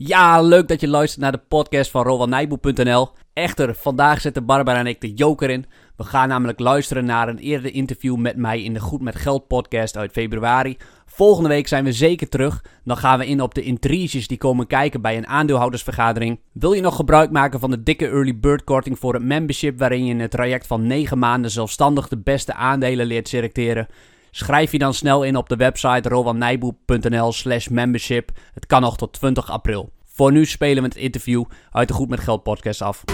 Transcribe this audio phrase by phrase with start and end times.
[0.00, 3.08] Ja, leuk dat je luistert naar de podcast van RowanNijboe.nl.
[3.32, 5.64] Echter, vandaag zetten Barbara en ik de joker in.
[5.96, 9.46] We gaan namelijk luisteren naar een eerder interview met mij in de Goed met Geld
[9.46, 10.76] podcast uit februari.
[11.06, 12.64] Volgende week zijn we zeker terug.
[12.84, 16.40] Dan gaan we in op de intriges die komen kijken bij een aandeelhoudersvergadering.
[16.52, 20.04] Wil je nog gebruik maken van de dikke early bird korting voor het membership waarin
[20.04, 23.88] je in het traject van 9 maanden zelfstandig de beste aandelen leert selecteren?
[24.30, 28.30] Schrijf je dan snel in op de website rowanijboe.nl slash membership.
[28.54, 29.92] Het kan nog tot 20 april.
[30.04, 33.04] Voor nu spelen we het interview uit de Goed met Geld podcast af.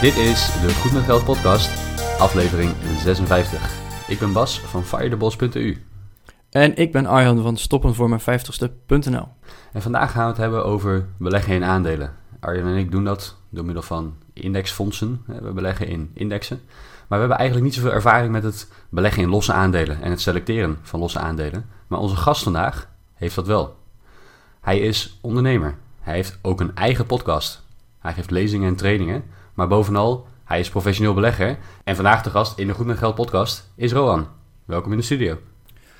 [0.00, 1.70] Dit is de Goed met Geld podcast,
[2.18, 3.82] aflevering 56.
[4.08, 5.76] Ik ben Bas van firetheboss.eu.
[6.50, 9.28] En ik ben Arjan van stoppenvoormijn50ste.nl.
[9.72, 12.14] En vandaag gaan we het hebben over beleggen in aandelen.
[12.40, 15.22] Arjan en ik doen dat door middel van indexfondsen.
[15.26, 16.60] We beleggen in indexen.
[17.08, 20.20] Maar we hebben eigenlijk niet zoveel ervaring met het beleggen in losse aandelen en het
[20.20, 21.66] selecteren van losse aandelen.
[21.86, 23.76] Maar onze gast vandaag heeft dat wel.
[24.60, 25.76] Hij is ondernemer.
[26.00, 27.62] Hij heeft ook een eigen podcast.
[27.98, 29.24] Hij geeft lezingen en trainingen.
[29.54, 31.58] Maar bovenal, hij is professioneel belegger.
[31.84, 34.26] En vandaag de gast in de Goed met Geld podcast is Roan.
[34.64, 35.38] Welkom in de studio.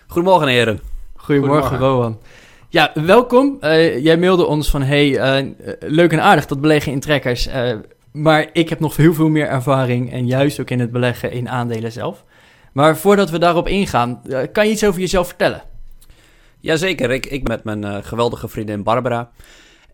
[0.06, 0.80] Goedemorgen heren.
[1.16, 1.78] Goedemorgen, Goedemorgen.
[1.78, 2.20] Rowan.
[2.68, 3.56] Ja, welkom.
[3.60, 7.46] Eh, jij mailde ons van, hey, eh, leuk en aardig dat beleggen in trekkers.
[7.46, 7.76] eh,
[8.14, 11.48] maar ik heb nog heel veel meer ervaring en juist ook in het beleggen in
[11.48, 12.24] aandelen zelf.
[12.72, 15.62] Maar voordat we daarop ingaan, eh, kan je iets over jezelf vertellen?
[16.60, 19.30] Jazeker, ik, ik met mijn eh, geweldige vriendin Barbara.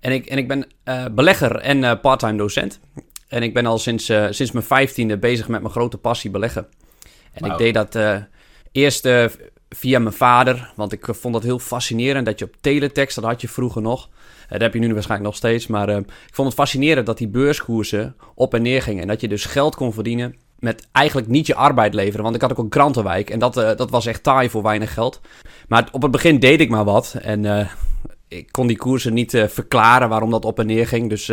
[0.00, 2.80] En ik, en ik ben eh, belegger en eh, parttime docent.
[3.28, 6.66] En ik ben al sinds, eh, sinds mijn vijftiende bezig met mijn grote passie beleggen.
[7.32, 8.16] En ik deed dat eh,
[8.72, 9.08] eerst
[9.68, 13.40] via mijn vader, want ik vond dat heel fascinerend dat je op teletext, dat had
[13.40, 14.08] je vroeger nog.
[14.50, 17.18] Eh, dat heb je nu waarschijnlijk nog steeds, maar eh, ik vond het fascinerend dat
[17.18, 19.02] die beurskoersen op en neer gingen.
[19.02, 22.22] En dat je dus geld kon verdienen met eigenlijk niet je arbeid leveren.
[22.22, 24.94] Want ik had ook een krantenwijk en dat, eh, dat was echt taai voor weinig
[24.94, 25.20] geld.
[25.68, 27.44] Maar op het begin deed ik maar wat en...
[27.44, 27.66] eh,
[28.28, 31.08] ik kon die koersen niet verklaren waarom dat op en neer ging.
[31.08, 31.28] Dus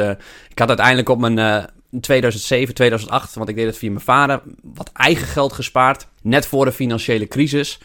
[0.50, 4.04] ik had uiteindelijk op mijn eh, in 2007, 2008, want ik deed het via mijn
[4.04, 6.08] vader, wat eigen geld gespaard.
[6.22, 7.80] Net voor de financiële crisis.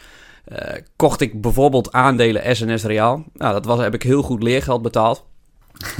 [0.45, 3.23] Eh, kocht ik bijvoorbeeld aandelen SNS Reaal.
[3.33, 5.25] Nou, dat was, heb ik heel goed leergeld betaald.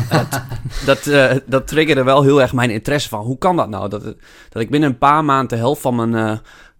[0.09, 0.41] dat,
[0.85, 3.89] dat, eh, dat triggerde wel heel erg mijn interesse van hoe kan dat nou?
[3.89, 4.03] Dat,
[4.49, 6.37] dat ik binnen een paar maanden de helft van mijn eh,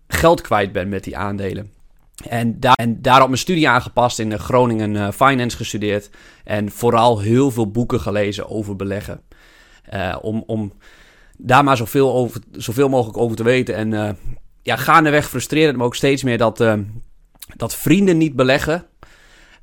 [0.08, 1.72] geld kwijt ben met die aandelen.
[2.30, 6.10] En, daar, en daarop mijn studie aangepast in de Groningen eh, Finance gestudeerd.
[6.44, 9.22] En vooral heel veel boeken gelezen over beleggen.
[9.84, 10.74] Eh, om, om
[11.38, 13.76] daar maar zoveel, over, zoveel mogelijk over te weten.
[13.76, 14.14] En eh,
[14.62, 16.74] ja, gaandeweg frustreerde het me ook steeds meer dat, eh,
[17.56, 18.86] dat vrienden niet beleggen.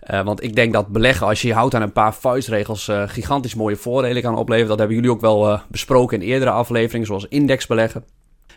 [0.00, 3.02] Eh, want ik denk dat beleggen, als je je houdt aan een paar vuistregels, eh,
[3.06, 4.68] gigantisch mooie voordelen kan opleveren.
[4.68, 8.04] Dat hebben jullie ook wel eh, besproken in eerdere afleveringen, zoals indexbeleggen.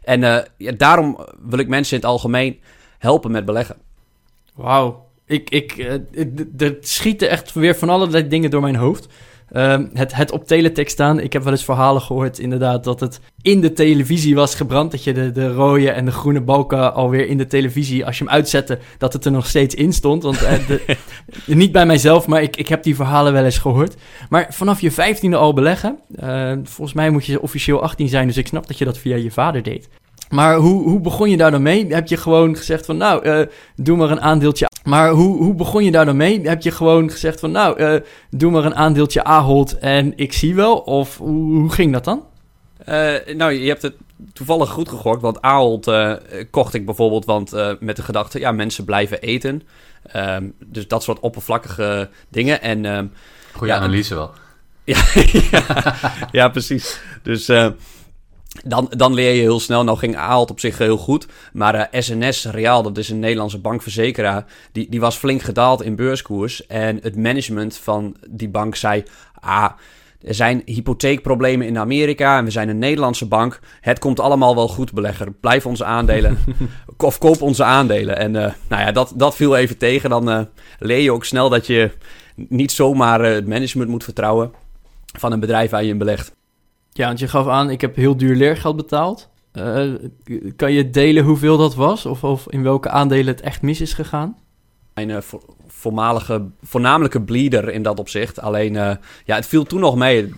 [0.04, 2.60] En ja, daarom wil ik mensen in het algemeen
[2.98, 3.78] helpen met beleggen.
[4.56, 5.12] Wauw.
[5.26, 5.78] Ik, ik,
[6.58, 9.08] er schieten echt weer van allerlei dingen door mijn hoofd.
[9.54, 11.20] Ehm, het, het op teletext staan.
[11.20, 14.92] Ik heb wel eens verhalen gehoord, inderdaad, dat het in de televisie was gebrand.
[14.92, 18.24] Dat je de, de rode en de groene balken alweer in de televisie, als je
[18.24, 20.24] hem uitzette, dat het er nog steeds in stond.
[20.24, 20.98] Want eh, de-
[21.56, 23.96] niet bij mijzelf, maar ik, ik heb die verhalen wel eens gehoord.
[24.30, 25.98] Maar vanaf je vijftiende al beleggen.
[26.16, 29.16] eh, volgens mij moet je officieel 18 zijn, dus ik snap dat je dat via
[29.16, 29.90] je vader deed.
[30.34, 31.88] Maar hoe, hoe begon je daar dan mee?
[31.88, 34.70] Heb je gewoon gezegd van, nou, eh, doe maar een aandeeltje.
[34.84, 36.42] Maar hoe, hoe begon je daar dan mee?
[36.42, 40.56] Heb je gewoon gezegd van, nou, eh, doe maar een aandeeltje Ahold en ik zie
[40.56, 40.78] wel?
[40.78, 42.24] Of hoe, hoe ging dat dan?
[42.86, 43.96] Eh, nou, je hebt het
[44.34, 45.22] toevallig goed gegokt.
[45.22, 46.14] Want Ahold eh,
[46.50, 48.40] kocht ik bijvoorbeeld want, eh, met de gedachte...
[48.40, 49.62] ja, mensen blijven eten.
[50.04, 52.62] Ehm, dus dat soort oppervlakkige dingen.
[52.62, 53.06] En ehm,
[53.52, 54.32] Goede Ja, analyse wel.
[54.84, 55.04] ja,
[55.52, 55.96] ja,
[56.32, 57.02] ja, precies.
[57.22, 57.68] Dus eh,
[58.66, 59.84] dan, dan leer je heel snel.
[59.84, 61.28] Nou ging Ahold op zich heel goed.
[61.54, 64.46] Maar eh, SNS Reaal, dat is een Nederlandse bankverzekeraar...
[64.72, 66.68] Die, die was flink gedaald in beurskoers.
[66.68, 69.04] En het management van die bank zei...
[69.40, 69.72] Ah,
[70.24, 73.60] er zijn hypotheekproblemen in Amerika en we zijn een Nederlandse bank.
[73.82, 75.32] Het komt allemaal wel goed, belegger.
[75.32, 76.38] Blijf onze aandelen
[76.98, 78.18] of koop onze aandelen.
[78.18, 80.10] En eh, nou ja, dat, dat viel even tegen.
[80.10, 80.42] Dan eh,
[80.80, 81.92] leer je ook snel dat je
[82.36, 84.52] niet zomaar eh, het management moet vertrouwen
[85.18, 86.36] van een bedrijf waar je in belegt.
[86.94, 89.30] Ja, want je gaf aan, ik heb heel duur leergeld betaald.
[89.52, 89.84] Eh,
[90.56, 92.06] kan je delen hoeveel dat was?
[92.06, 94.38] Of, of in welke aandelen het echt mis is gegaan?
[94.94, 98.40] Mijn eh, vo- voormalige, voornamelijke bleeder in dat opzicht.
[98.42, 98.96] Alleen, eh,
[99.26, 100.34] ja, het viel toen nog mee.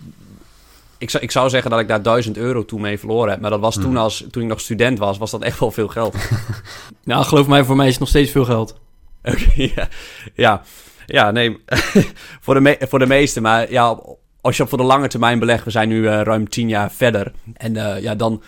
[0.98, 3.40] Ik zou, ik zou zeggen dat ik daar 1000 euro toen mee verloren heb.
[3.40, 3.96] Maar dat was toen, Hmm.
[3.96, 6.16] als, toen ik nog student was, was dat echt wel veel geld.
[7.04, 8.80] Nou, geloof mij, voor mij is het nog steeds veel geld.
[9.24, 9.88] Oké, ja.
[10.44, 10.62] ja,
[11.06, 11.58] ja, nee,
[12.44, 13.40] voor, de me- voor de meeste.
[13.40, 14.00] Maar ja,
[14.46, 16.90] als je op voor de lange termijn belegt, we zijn nu eh, ruim tien jaar
[16.90, 17.32] verder.
[17.52, 18.42] En eh, ja, dan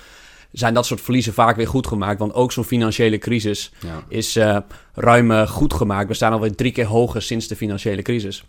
[0.53, 2.19] zijn dat soort verliezen vaak weer goed gemaakt.
[2.19, 4.03] Want ook zo'n financiële crisis Ja.
[4.09, 4.57] is eh,
[4.95, 6.09] ruim goed gemaakt.
[6.09, 8.45] We staan alweer drie keer hoger sinds de financiële crisis.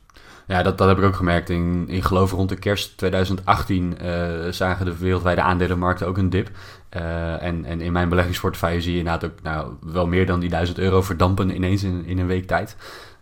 [0.48, 1.50] Ja, dat, dat heb ik ook gemerkt.
[1.50, 6.50] In, in geloof rond de kerst 2018 eh, zagen de wereldwijde aandelenmarkten ook een dip.
[6.90, 10.80] En, en in mijn beleggingsportefeuille zie je inderdaad ook nou, wel meer dan die 1000
[10.80, 12.76] euro verdampen ineens in, in een week tijd.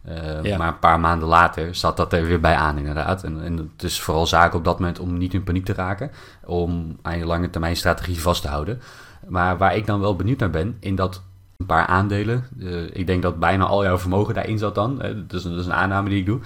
[0.08, 0.58] Eh, Ja.
[0.58, 3.24] Maar een paar maanden later zat dat er weer bij aan, inderdaad.
[3.24, 6.12] En, en het is vooral zaak op dat moment om niet in paniek te raken.
[6.46, 8.82] Om aan je lange termijn strategie vast te houden.
[9.28, 11.22] Maar waar ik dan wel benieuwd naar ben, in dat
[11.58, 12.48] een paar aandelen.
[12.60, 14.98] eh, ik denk dat bijna al jouw vermogen daarin zat dan.
[14.98, 16.40] Dat, is een, dat is een aanname die ik doe.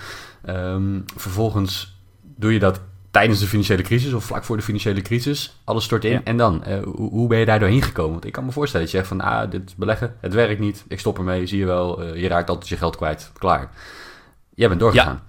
[0.45, 1.99] Ehm, vervolgens
[2.35, 2.81] doe je dat
[3.11, 5.59] tijdens de financiële crisis of vlak voor de financiële crisis.
[5.63, 6.11] Alles stort in.
[6.11, 6.21] Ja.
[6.23, 8.11] En dan, eh, hoe, hoe ben je daar doorheen gekomen?
[8.11, 10.85] Want ik kan me voorstellen dat je zegt van, ah, dit beleggen, het werkt niet.
[10.87, 12.01] Ik stop ermee, zie je wel.
[12.01, 13.31] eh, je raakt altijd je geld kwijt.
[13.37, 13.69] Klaar.
[14.53, 15.23] Jij bent doorgegaan.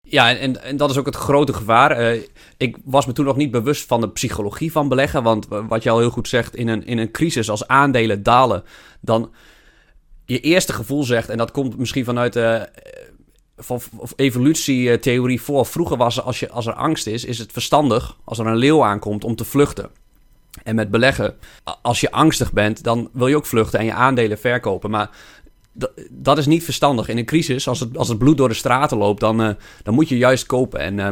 [0.00, 1.90] Ja, en, en, en dat is ook het grote gevaar.
[1.90, 2.22] Eh,
[2.56, 5.22] ik was me toen nog niet bewust van de psychologie van beleggen.
[5.22, 8.64] Want wat je al heel goed zegt, in een, in een crisis als aandelen dalen,
[9.00, 9.30] dan
[10.24, 12.68] je eerste gevoel zegt, en dat komt misschien vanuit de
[13.56, 13.80] van
[14.16, 15.66] evolutietheorie voor.
[15.66, 18.84] Vroeger was als, je, als er angst is, is het verstandig als er een leeuw
[18.84, 19.90] aankomt om te vluchten.
[20.62, 21.34] En met beleggen,
[21.82, 24.90] als je angstig bent, dan wil je ook vluchten en je aandelen verkopen.
[24.90, 25.10] Maar
[26.10, 27.08] dat is niet verstandig.
[27.08, 29.50] In een crisis, als het, als het bloed door de straten loopt, dan, eh,
[29.82, 30.80] dan moet je juist kopen.
[30.80, 31.08] En eh,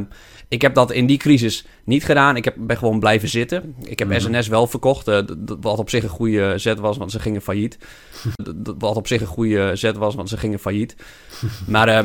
[0.48, 2.36] ik heb dat in die crisis niet gedaan.
[2.36, 3.74] Ik heb, ben gewoon blijven zitten.
[3.82, 4.18] Ik heb Mhm.
[4.20, 5.18] SNS wel verkocht, eh,
[5.60, 7.78] wat op zich een goede zet was, want ze gingen failliet.
[8.78, 10.96] Wat op zich een goede zet was, want ze gingen failliet.
[11.66, 12.04] Maar, eh,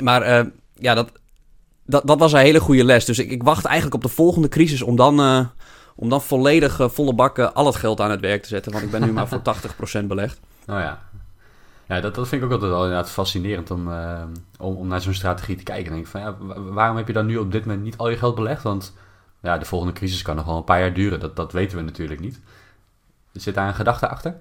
[0.00, 1.12] maar eh, ja, dat,
[1.86, 3.04] dat, dat was een hele goede les.
[3.04, 5.46] Dus ik, ik wacht eigenlijk op de volgende crisis om dan, eh,
[5.96, 8.72] om dan volledig eh, volle bakken al het geld aan het werk te zetten.
[8.72, 9.40] Want ik ben nu maar voor
[10.02, 10.40] 80% belegd.
[10.66, 11.06] Nou ja.
[11.88, 13.88] Ja, dat, dat vind ik ook altijd wel inderdaad fascinerend om,
[14.58, 15.86] om, om naar zo'n strategie te kijken.
[15.86, 17.96] En denk ik van, ja, wa- waarom heb je dan nu op dit moment niet
[17.96, 18.62] al je geld belegd?
[18.62, 18.92] Want
[19.42, 21.20] ja, de volgende crisis kan nog wel een paar jaar duren.
[21.20, 22.40] Dat, dat weten we natuurlijk niet.
[23.32, 24.36] Zit daar een gedachte achter?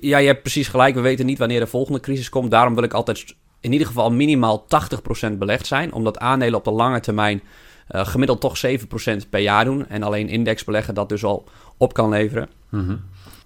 [0.00, 0.94] Ja, je hebt precies gelijk.
[0.94, 2.50] We weten niet wanneer de volgende crisis komt.
[2.50, 4.66] Daarom wil ik altijd in ieder geval minimaal
[5.30, 5.92] 80% belegd zijn.
[5.92, 7.42] Omdat aandelen op de lange termijn
[7.86, 9.88] eh, gemiddeld toch 7% per jaar doen.
[9.88, 12.48] En alleen indexbeleggen dat dus al op kan leveren.
[12.68, 12.96] Mhm.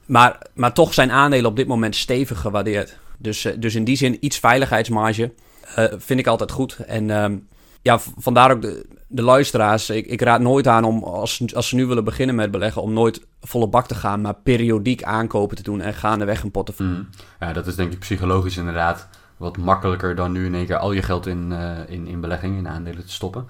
[0.07, 2.99] Maar, maar toch zijn aandelen op dit moment stevig gewaardeerd.
[3.19, 5.33] Dus, eh, dus in die zin iets veiligheidsmarge
[5.75, 6.77] eh, vind ik altijd goed.
[6.87, 7.37] En ehm,
[7.83, 9.91] ja, vandaar ook de, de luisteraars.
[9.91, 12.93] Ik, ik raad nooit aan om, als, als ze nu willen beginnen met beleggen, om
[12.93, 16.93] nooit volle bak te gaan, maar periodiek aankopen te doen en gaandeweg een portefeuille.
[16.93, 17.05] Mhm.
[17.41, 20.93] Ja, dat is denk ik psychologisch inderdaad wat makkelijker dan nu in één keer al
[20.93, 23.47] je geld in, eh, in, in beleggingen, in aandelen te stoppen.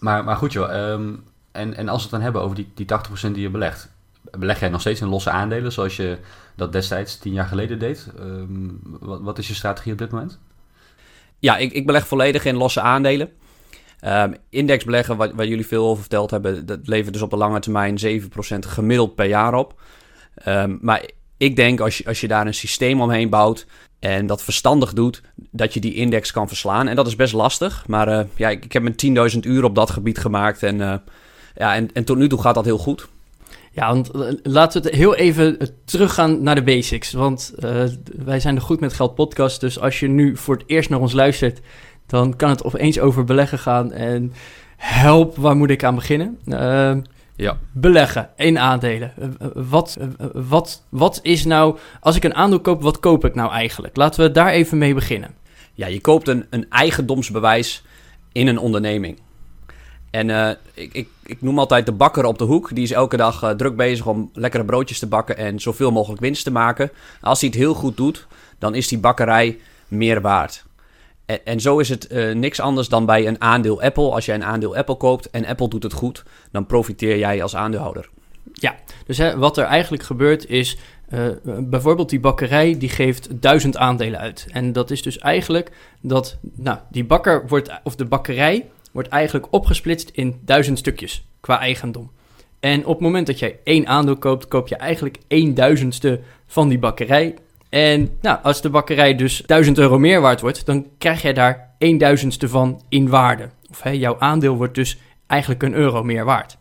[0.00, 1.14] Maar, maar goed joh, ehm,
[1.52, 3.90] en, en als we het dan hebben over die, die 80% die je belegt,
[4.38, 6.18] beleg jij nog steeds in losse aandelen zoals je
[6.54, 8.08] dat destijds tien jaar geleden deed?
[8.18, 10.38] Ehm, wat, wat is je strategie op dit moment?
[11.38, 13.30] Ja, ik, ik beleg volledig in losse aandelen.
[14.00, 17.60] Ehm indexbeleggen, waar, waar jullie veel over verteld hebben, dat levert dus op de lange
[17.60, 18.22] termijn 7%
[18.58, 19.80] gemiddeld per jaar op.
[20.34, 23.66] Ehm, maar ik denk als je, als je daar een systeem omheen bouwt
[23.98, 26.88] en dat verstandig doet, dat je die index kan verslaan.
[26.88, 29.90] En dat is best lastig, maar eh, ja, ik, heb mijn 10.000 uur op dat
[29.90, 30.94] gebied gemaakt en, eh,
[31.54, 33.08] ja, en, en tot nu toe gaat dat heel goed.
[33.72, 37.12] Ja, want eh, laten we het heel even teruggaan naar de basics.
[37.12, 37.52] Want
[38.16, 39.60] wij zijn de Goed met Geld podcast.
[39.60, 41.60] Dus als je nu voor het eerst naar ons luistert,
[42.06, 43.92] dan kan het opeens over beleggen gaan.
[43.92, 44.32] En
[44.76, 46.38] help, waar moet ik aan beginnen?
[47.38, 47.58] Ja.
[47.72, 49.12] beleggen in aandelen.
[49.16, 53.24] Eh, eh, wat, eh, wat, wat is nou, als ik een aandeel koop, wat koop
[53.24, 53.96] ik nou eigenlijk?
[53.96, 55.34] Laten we daar even mee beginnen.
[55.74, 57.82] Ja, je koopt een, een eigendomsbewijs
[58.32, 59.18] in een onderneming.
[60.10, 62.74] En ik, ik, ik noem altijd de bakker op de hoek.
[62.74, 66.44] Die is elke dag druk bezig om lekkere broodjes te bakken en zoveel mogelijk winst
[66.44, 66.90] te maken.
[67.20, 68.26] Als hij het heel goed doet,
[68.58, 70.64] dan is die bakkerij meer waard.
[71.28, 74.10] En, en zo is het eh, niks anders dan bij een aandeel Apple.
[74.10, 77.56] Als jij een aandeel Apple koopt en Apple doet het goed, dan profiteer jij als
[77.56, 78.08] aandeelhouder.
[79.06, 84.20] Dus hè, wat er eigenlijk gebeurt is, eh, bijvoorbeeld die bakkerij die geeft duizend aandelen
[84.20, 84.46] uit.
[84.50, 85.70] En dat is dus eigenlijk
[86.00, 91.60] dat, nou, die bakker wordt, of de bakkerij wordt eigenlijk opgesplitst in duizend stukjes qua
[91.60, 92.10] eigendom.
[92.60, 96.68] En op het moment dat jij één aandeel koopt, koop je eigenlijk één duizendste van
[96.68, 97.34] die bakkerij.
[97.68, 101.74] En nou, als de bakkerij dus 1000 euro meer waard wordt, dan krijg jij daar
[101.78, 103.48] één duizendste van in waarde.
[103.70, 106.58] Of hè, jouw aandeel wordt dus eigenlijk een euro meer waard.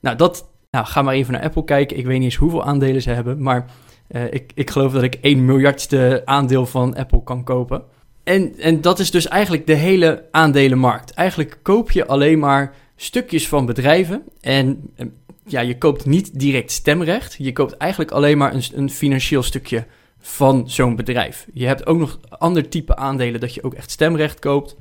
[0.00, 1.96] Nou, dat, nou, ga maar even naar Apple kijken.
[1.96, 3.66] Ik weet niet eens hoeveel aandelen ze hebben, maar
[4.08, 7.82] eh, ik, ik geloof dat ik 1 miljardste aandeel van Apple kan kopen.
[8.24, 11.10] En, en dat is dus eigenlijk de hele aandelenmarkt.
[11.10, 15.06] Eigenlijk koop je alleen maar stukjes van bedrijven en eh,
[15.46, 17.34] ja, je koopt niet direct stemrecht.
[17.38, 19.86] Je koopt eigenlijk alleen maar een, een financieel stukje
[20.22, 21.46] van zo'n bedrijf.
[21.52, 24.76] Je hebt ook nog ander type aandelen dat je ook echt stemrecht koopt.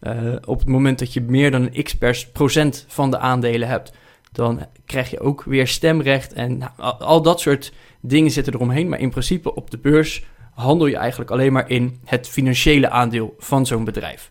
[0.00, 1.96] Eh, op het moment dat je meer dan een x
[2.32, 3.92] procent van de aandelen hebt,
[4.32, 8.88] dan krijg je ook weer stemrecht en nou, al dat soort dingen zitten eromheen.
[8.88, 10.24] Maar in principe op de beurs
[10.54, 14.30] handel je eigenlijk alleen maar in het financiële aandeel van zo'n bedrijf.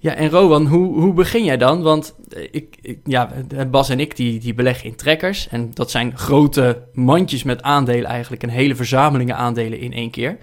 [0.00, 1.82] Ja, en Rowan, hoe, hoe begin jij dan?
[1.82, 3.30] Want eh, ik, ik, ja,
[3.70, 5.48] Bas en ik die, die beleggen in trekkers.
[5.48, 8.42] En dat zijn grote mandjes met aandelen eigenlijk.
[8.42, 10.38] Een hele verzamelingen aandelen in één keer.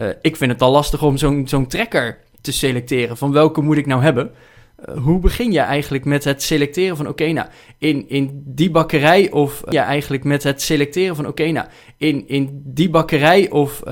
[0.00, 3.16] Uh, ik vind het al lastig om zo'n zo'n trekker te selecteren.
[3.16, 4.30] Van welke moet ik nou hebben?
[5.02, 7.08] Hoe begin je eigenlijk met het selecteren van...
[7.08, 9.62] Oké, nou, in, in die bakkerij of...
[9.70, 11.26] Ja, eigenlijk met het selecteren van...
[11.26, 13.82] Oké, nou, in, in die bakkerij of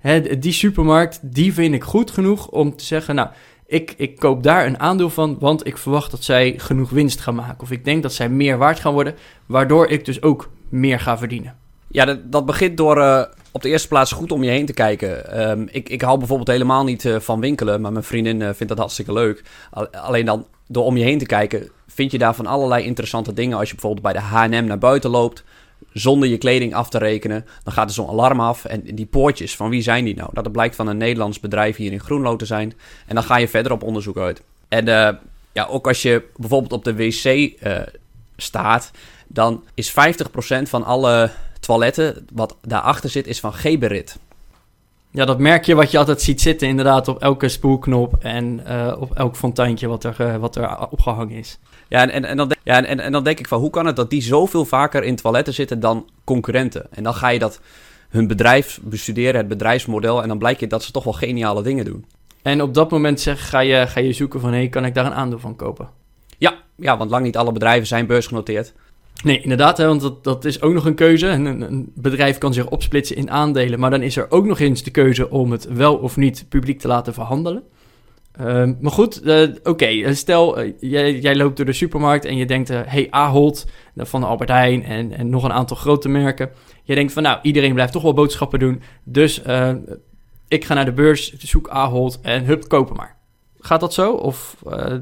[0.00, 1.20] hè, die supermarkt...
[1.22, 3.14] Die vind ik goed genoeg om te zeggen...
[3.14, 3.28] Nou,
[3.70, 7.34] ik, ik koop daar een aandeel van, want ik verwacht dat zij genoeg winst gaan
[7.34, 7.60] maken.
[7.60, 9.14] Of ik denk dat zij meer waard gaan worden,
[9.46, 11.56] waardoor ik dus ook meer ga verdienen.
[11.86, 14.72] Ja, dat, dat begint door uh, op de eerste plaats goed om je heen te
[14.72, 15.40] kijken.
[15.50, 18.68] Um, ik, ik hou bijvoorbeeld helemaal niet uh, van winkelen, maar mijn vriendin uh, vindt
[18.68, 19.42] dat hartstikke leuk.
[19.92, 23.58] Alleen dan door om je heen te kijken, vind je daar van allerlei interessante dingen.
[23.58, 25.44] Als je bijvoorbeeld bij de H&M naar buiten loopt,
[25.92, 27.46] zonder je kleding af te rekenen.
[27.64, 28.64] Dan gaat er zo'n alarm af.
[28.64, 30.30] En die poortjes, van wie zijn die nou?
[30.32, 32.74] Dat blijkt van een Nederlands bedrijf hier in Groenlo te zijn.
[33.06, 34.42] En dan ga je verder op onderzoek uit.
[34.68, 35.08] En uh,
[35.52, 37.78] ja, ook als je bijvoorbeeld op de wc uh,
[38.36, 38.90] staat,
[39.26, 39.92] dan is 50%
[40.62, 41.30] van alle
[41.60, 44.18] toiletten wat daarachter zit, is van Geberit.
[45.10, 48.96] Ja, dat merk je wat je altijd ziet zitten inderdaad op elke spoelknop en uh,
[48.98, 51.58] op elk fonteintje wat er, wat er opgehangen is.
[51.90, 53.96] Ja, en, en, en, dan, ja en, en dan denk ik van, hoe kan het
[53.96, 56.86] dat die zoveel vaker in toiletten zitten dan concurrenten?
[56.90, 57.60] En dan ga je dat
[58.08, 61.84] hun bedrijf bestuderen, het bedrijfsmodel, en dan blijkt je dat ze toch wel geniale dingen
[61.84, 62.04] doen.
[62.42, 64.94] En op dat moment zeg, ga, je, ga je zoeken van, hé, hey, kan ik
[64.94, 65.88] daar een aandeel van kopen?
[66.38, 68.72] Ja, ja, want lang niet alle bedrijven zijn beursgenoteerd.
[69.22, 71.26] Nee, inderdaad, hè, want dat, dat is ook nog een keuze.
[71.26, 74.82] Een, een, bedrijf kan zich opsplitsen in aandelen, maar dan is er ook nog eens
[74.82, 77.62] de keuze om het wel of niet publiek te laten verhandelen.
[78.40, 80.14] Uh, maar goed, uh, oké, okay.
[80.14, 80.72] stel uh,
[81.20, 83.66] jij, loopt door de supermarkt en je denkt, hé, hey, Ahold
[83.96, 86.50] van Albert Heijn en, en nog een aantal grote merken.
[86.82, 89.42] Je denkt van, nou, iedereen blijft toch wel boodschappen doen, dus
[90.48, 93.16] ik ga naar de beurs, zoek Ahold en hup, kopen maar.
[93.58, 94.56] Gaat dat zo of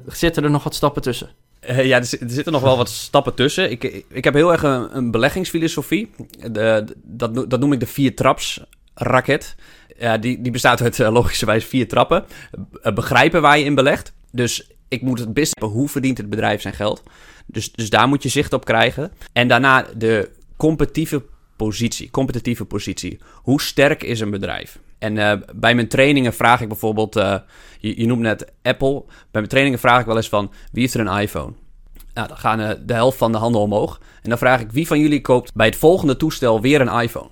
[0.07, 1.31] zitten er nog wat stappen tussen?
[1.71, 3.71] Uh, ja, er, zitten nog wel wat stappen tussen.
[3.71, 6.11] Ik, ik, heb heel erg een, een beleggingsfilosofie.
[6.51, 8.61] De, dat, dat noem ik de vier traps
[8.95, 9.57] raket.
[9.99, 12.25] Ja, die, die bestaat uit uh, logischerwijs vier trappen.
[12.83, 14.13] Uh, begrijpen waar je in belegt.
[14.33, 17.03] Dus ik moet het best hoe verdient het bedrijf zijn geld.
[17.47, 19.13] Dus, dus daar moet je zicht op krijgen.
[19.33, 21.23] En daarna de competitieve
[21.57, 22.11] positie.
[22.11, 23.19] Competitieve positie.
[23.35, 24.79] Hoe sterk is een bedrijf?
[24.99, 27.43] En uh, bij mijn trainingen vraag ik bijvoorbeeld, je,
[27.81, 29.03] je noemt net Apple.
[29.07, 31.53] Bij mijn trainingen vraag ik wel eens van, wie heeft er een iPhone?
[32.15, 34.01] Nou, dan gaan de helft van de handen omhoog.
[34.23, 37.29] En dan vraag ik, wie van jullie koopt bij het volgende toestel weer een iPhone?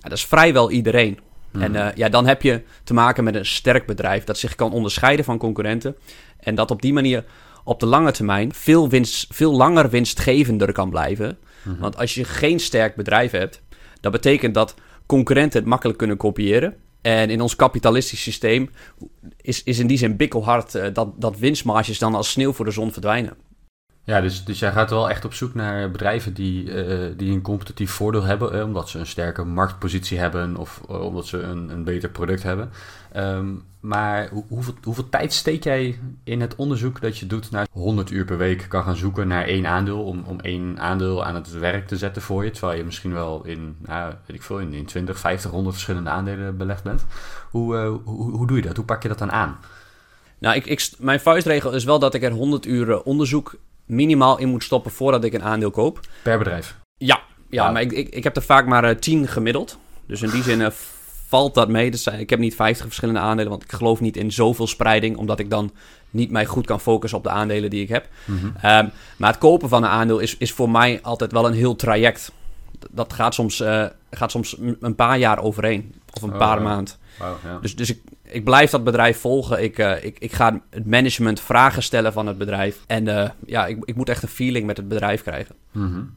[0.00, 1.18] Dat is vrijwel iedereen.
[1.60, 1.74] Hmm.
[1.74, 5.24] En ja, dan heb je te maken met een sterk bedrijf dat zich kan onderscheiden
[5.24, 5.96] van concurrenten.
[6.40, 7.24] En dat op die manier
[7.64, 11.38] op de lange termijn veel, winst, veel langer winstgevender kan blijven.
[11.62, 11.78] Hmm.
[11.78, 13.62] Want als je geen sterk bedrijf hebt,
[14.00, 14.74] dat betekent dat
[15.06, 16.74] concurrenten het makkelijk kunnen kopiëren.
[17.00, 18.70] En in ons kapitalistisch systeem
[19.40, 22.70] is, is in die zin bikkelhard uh, dat, dat winstmarges dan als sneeuw voor de
[22.70, 23.36] zon verdwijnen.
[24.08, 27.42] Ja, dus, dus jij gaat wel echt op zoek naar bedrijven die, uh, die een
[27.42, 31.84] competitief voordeel hebben, eh, omdat ze een sterke marktpositie hebben of omdat ze een, een
[31.84, 32.70] beter product hebben.
[33.16, 37.66] Um, maar hoe, hoeveel, hoeveel tijd steek jij in het onderzoek dat je doet naar
[37.72, 41.34] 100 uur per week kan gaan zoeken naar één aandeel, om, om één aandeel aan
[41.34, 44.58] het werk te zetten voor je, terwijl je misschien wel in, nou, weet ik veel,
[44.58, 47.06] in, in 20, 50, 100 verschillende aandelen belegd bent.
[47.50, 48.76] Hoe, hoe, hoe doe je dat?
[48.76, 49.58] Hoe pak je dat dan aan?
[50.38, 53.56] Nou, ik, ik, mijn vuistregel is wel dat ik er 100 uur onderzoek
[53.88, 56.00] minimaal in moet stoppen voordat ik een aandeel koop.
[56.22, 56.76] Per bedrijf?
[56.96, 59.78] Ja, ja maar ik, ik, ik heb er vaak maar uh, 10 gemiddeld.
[60.06, 60.66] Dus in die zin uh,
[61.26, 61.90] valt dat mee.
[61.90, 65.16] Dus, uh, ik heb niet 50 verschillende aandelen, want ik geloof niet in zoveel spreiding,
[65.16, 65.72] omdat ik dan
[66.10, 68.08] niet mij goed kan focussen op de aandelen die ik heb.
[68.24, 68.46] Mm -hmm.
[68.70, 71.76] um, maar het kopen van een aandeel is, is voor mij altijd wel een heel
[71.76, 72.32] traject.
[72.90, 76.62] Dat gaat soms, uh, gaat soms een paar jaar overheen, of een oh, paar ja.
[76.62, 76.94] maanden.
[77.18, 77.58] Wow, ja.
[77.60, 78.00] Dus, dus ik,
[78.30, 79.62] ik blijf dat bedrijf volgen.
[79.62, 82.80] Ik, uh, ik, ik ga het management vragen stellen van het bedrijf.
[82.86, 85.54] En uh, ja, ik, ik moet echt een feeling met het bedrijf krijgen.
[85.72, 86.16] Mm.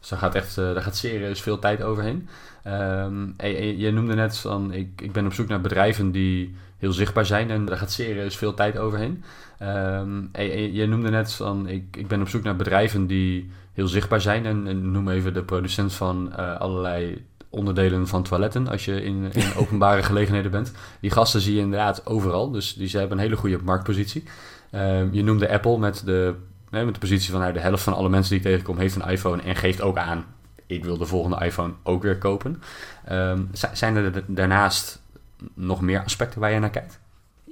[0.00, 2.28] Dus daar gaat echt uh, daar gaat serieus veel tijd overheen.
[2.66, 6.92] Um, en, je noemde net van, ik, ik ben op zoek naar bedrijven die heel
[6.92, 7.50] zichtbaar zijn.
[7.50, 9.24] En daar gaat serieus veel tijd overheen.
[9.62, 13.88] Um, en, je noemde net van, ik, ik ben op zoek naar bedrijven die heel
[13.88, 14.46] zichtbaar zijn.
[14.46, 19.54] En, en noem even de producent van allerlei onderdelen van toiletten als je in, in
[19.60, 20.72] openbare gelegenheden bent.
[21.00, 24.22] Die gasten zie je inderdaad overal, dus die, ze hebben een hele goede marktpositie.
[24.70, 26.34] Uh, je noemde Apple met de,
[26.70, 29.08] met de positie van nou, de helft van alle mensen die ik tegenkom heeft een
[29.08, 30.24] iPhone en geeft ook aan,
[30.66, 32.62] ik wil de volgende iPhone ook weer kopen.
[33.12, 35.02] Um, zijn er daarnaast
[35.54, 37.00] nog meer aspecten waar je naar kijkt?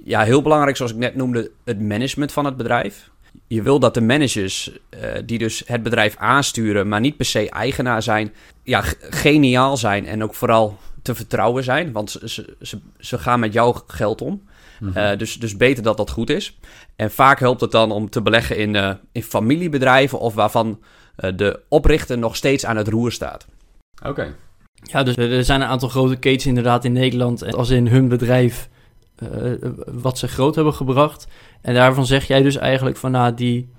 [0.03, 3.09] Ja, heel belangrijk, zoals ik net noemde, het management van het bedrijf.
[3.47, 7.49] Je wil dat de managers eh, die dus het bedrijf aansturen, maar niet per se
[7.49, 11.91] eigenaar zijn, ja, geniaal zijn en ook vooral te vertrouwen zijn.
[11.91, 14.41] Want ze, ze, ze, gaan met jouw geld om.
[14.79, 14.97] Mhm.
[14.97, 16.57] Eh, dus, dus beter dat dat goed is.
[16.95, 20.79] En vaak helpt het dan om te beleggen in, eh, in familiebedrijven of waarvan
[21.15, 23.45] eh, de oprichter nog steeds aan het roer staat.
[24.05, 24.35] Oké.
[24.81, 27.41] Ja, dus er zijn een aantal grote ketens inderdaad in Nederland.
[27.41, 28.69] En Als in hun bedrijf
[29.15, 29.29] eh,
[29.85, 31.27] wat ze groot hebben gebracht.
[31.61, 33.69] En daarvan zeg jij dus eigenlijk van nou, die,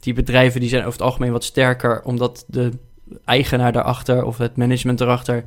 [0.00, 2.02] die bedrijven die zijn over het algemeen wat sterker.
[2.02, 2.70] Omdat de
[3.24, 5.44] eigenaar daarachter of het management daarachter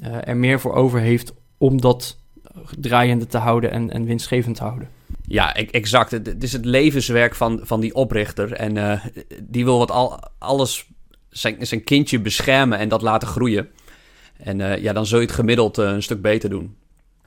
[0.00, 2.18] eh, er meer voor over heeft om dat
[2.78, 4.88] draaiende te houden en, en winstgevend te houden.
[5.26, 6.10] Ja, e- exact.
[6.10, 8.52] Het, is het levenswerk van, van die oprichter.
[8.52, 9.04] En eh,
[9.42, 10.86] die wil wat al, alles,
[11.28, 13.68] zijn, zijn kindje beschermen en dat laten groeien.
[14.36, 16.76] En eh, ja, dan zul je het gemiddeld een stuk beter doen.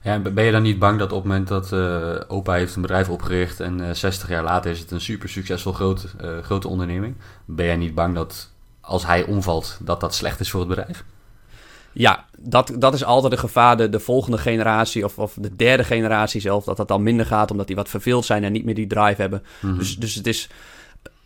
[0.02, 2.74] Ja, en ben je dan niet bang dat op het moment dat eh, opa heeft
[2.74, 6.38] een bedrijf opgericht en eh 60 jaar later is het een super succesvol groot, eh,
[6.38, 7.14] grote onderneming,
[7.44, 11.04] ben jij niet bang dat als hij omvalt, dat dat slecht is voor het bedrijf?
[11.92, 13.76] Ja, dat, dat is altijd een gevaar.
[13.76, 17.50] De, de volgende generatie of, of de derde generatie zelf, dat dat dan minder gaat
[17.50, 19.42] omdat die wat verveeld zijn en niet meer die drive hebben.
[19.60, 19.78] Mhm.
[19.78, 20.48] Dus, dus het is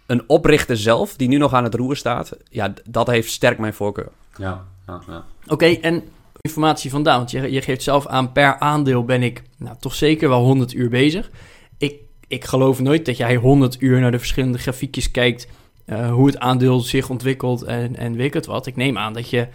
[0.06, 2.36] een oprichter zelf die nu nog aan het roer staat.
[2.48, 4.08] Ja, dat heeft sterk mijn voorkeur.
[4.36, 5.24] Ja, ja, ja.
[5.46, 6.02] Oké, en
[6.48, 10.42] informatie vandaan, want je, geeft zelf aan per aandeel ben ik nou, toch zeker wel
[10.44, 11.30] 100 uur bezig.
[11.78, 15.48] Ik, ik geloof nooit dat jij 100 uur naar de verschillende grafiekjes kijkt,
[15.86, 18.66] eh, hoe het aandeel zich ontwikkelt en, en het wat.
[18.66, 19.48] Ik neem aan dat je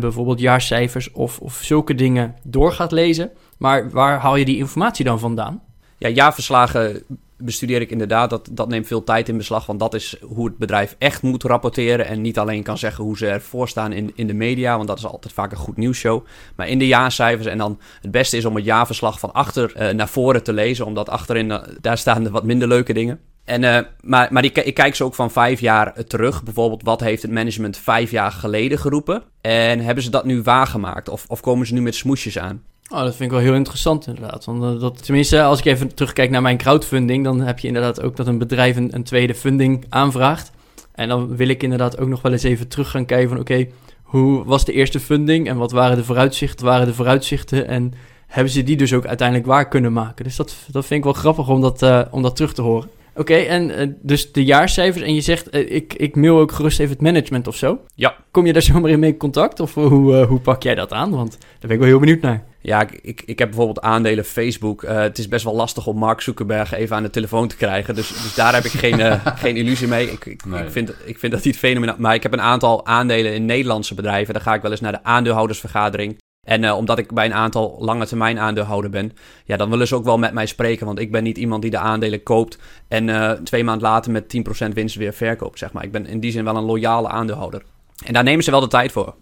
[0.00, 3.30] bijvoorbeeld jaarcijfers of, of zulke dingen door gaat lezen.
[3.58, 5.62] Maar waar haal je die informatie dan vandaan?
[5.98, 7.02] Ja, jaarverslagen
[7.36, 8.30] bestudeer ik inderdaad.
[8.30, 11.42] Dat, dat neemt veel tijd in beslag, want dat is hoe het bedrijf echt moet
[11.42, 12.06] rapporteren.
[12.06, 14.98] En niet alleen kan zeggen hoe ze ervoor staan in, in de media, want dat
[14.98, 16.24] is altijd vaak een goed nieuwsshow.
[16.56, 17.46] Maar in de jaarcijfers.
[17.46, 20.86] En dan het beste is om het jaarverslag van achter eh, naar voren te lezen,
[20.86, 23.20] omdat achterin, eh, daar staan de wat minder leuke dingen.
[23.44, 26.42] En, eh, maar maar die, ik kijk ze ook van vijf jaar terug.
[26.42, 29.22] Bijvoorbeeld, wat heeft het management vijf jaar geleden geroepen?
[29.40, 31.08] En hebben ze dat nu waargemaakt?
[31.08, 32.62] Of, of komen ze nu met smoesjes aan?
[32.88, 34.44] Oh, dat vind ik wel heel interessant inderdaad.
[34.44, 38.02] Want eh, dat, tenminste, als ik even terugkijk naar mijn crowdfunding, dan heb je inderdaad
[38.02, 40.50] ook dat een bedrijf een, een tweede funding aanvraagt.
[40.94, 43.66] En dan wil ik inderdaad ook nog wel eens even terug gaan kijken van oké,
[44.02, 47.92] hoe was de eerste funding en wat waren de vooruitzichten, waren de vooruitzichten en
[48.26, 50.24] hebben ze die dus ook uiteindelijk waar kunnen maken.
[50.24, 52.88] Dus dat, dat vind ik wel grappig om dat, eh, om dat terug te horen.
[53.14, 56.92] Oké, en eh, dus de jaarcijfers en je zegt ik, ik mail ook gerust even
[56.92, 57.78] het management of zo.
[57.94, 58.16] Ja.
[58.30, 61.10] Kom je daar zomaar in mee in contact of hoe, hoe pak jij dat aan?
[61.10, 62.44] Want daar ben ik wel heel benieuwd naar.
[62.68, 64.82] Ja, ik, ik, ik heb bijvoorbeeld aandelen Facebook.
[64.82, 67.94] Eh, het is best wel lastig om Mark Zuckerberg even aan de telefoon te krijgen.
[67.94, 70.10] Dus, dus daar heb ik geen, eh, geen illusie mee.
[70.10, 70.64] Ik, ik, Nee.
[70.64, 71.96] ik, vind, ik vind dat niet fenomenaal.
[71.98, 74.34] Maar ik heb een aantal aandelen in Nederlandse bedrijven.
[74.34, 76.18] Dan ga ik wel eens naar de aandeelhoudersvergadering.
[76.46, 79.12] En eh, omdat ik bij een aantal lange termijn aandeelhouder ben,
[79.44, 80.86] ja, dan willen ze ook wel met mij spreken.
[80.86, 84.36] Want ik ben niet iemand die de aandelen koopt en twee maanden later met
[84.68, 85.84] 10% winst weer verkoopt, zeg maar.
[85.84, 87.62] Ik ben in die zin wel een loyale aandeelhouder.
[88.04, 89.14] En daar nemen ze wel de tijd voor.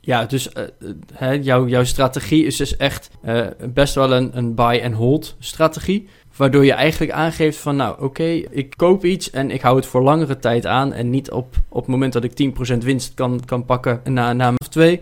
[0.00, 0.70] Ja, dus eh, eh,
[1.12, 6.08] hè, jouw, jouw strategie is dus echt eh, best wel een, een buy-and-hold strategie.
[6.36, 10.02] Waardoor je eigenlijk aangeeft van, nou oké, ik koop iets en ik hou het voor
[10.02, 10.92] langere tijd aan.
[10.92, 14.52] En niet op, op het moment dat ik 10% winst kan, kan pakken na, na
[14.56, 15.00] of twee,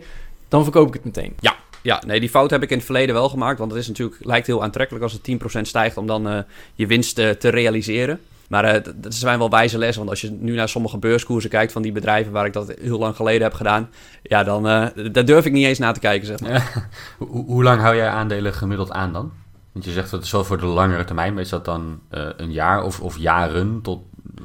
[0.49, 1.35] dan verkoop ik het meteen.
[1.83, 3.59] Ja, nee, die fout heb ik in het verleden wel gemaakt.
[3.59, 7.15] Want het is natuurlijk, lijkt heel aantrekkelijk als het 10% stijgt om dan je winst
[7.15, 8.21] te realiseren.
[8.49, 9.99] Maar eh, dat zijn wel wijze lessen.
[9.99, 12.99] Want als je nu naar sommige beurskoersen kijkt van die bedrijven waar ik dat heel
[12.99, 13.91] lang geleden heb gedaan.
[14.23, 16.51] Ja, dan eh, daar durf ik niet eens naar te kijken, zeg maar.
[16.51, 16.89] Ja.
[17.27, 19.33] Hoe, hoe lang hou jij aandelen gemiddeld aan dan?
[19.73, 22.53] Want je zegt dat het wel voor de langere termijn, is dat dan eh, een
[22.53, 23.83] jaar of, of jaren?
[23.83, 24.03] Tot,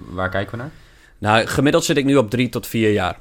[0.09, 0.71] waar kijken we naar?
[1.17, 3.19] Nou, gemiddeld zit ik nu op drie tot vier jaar.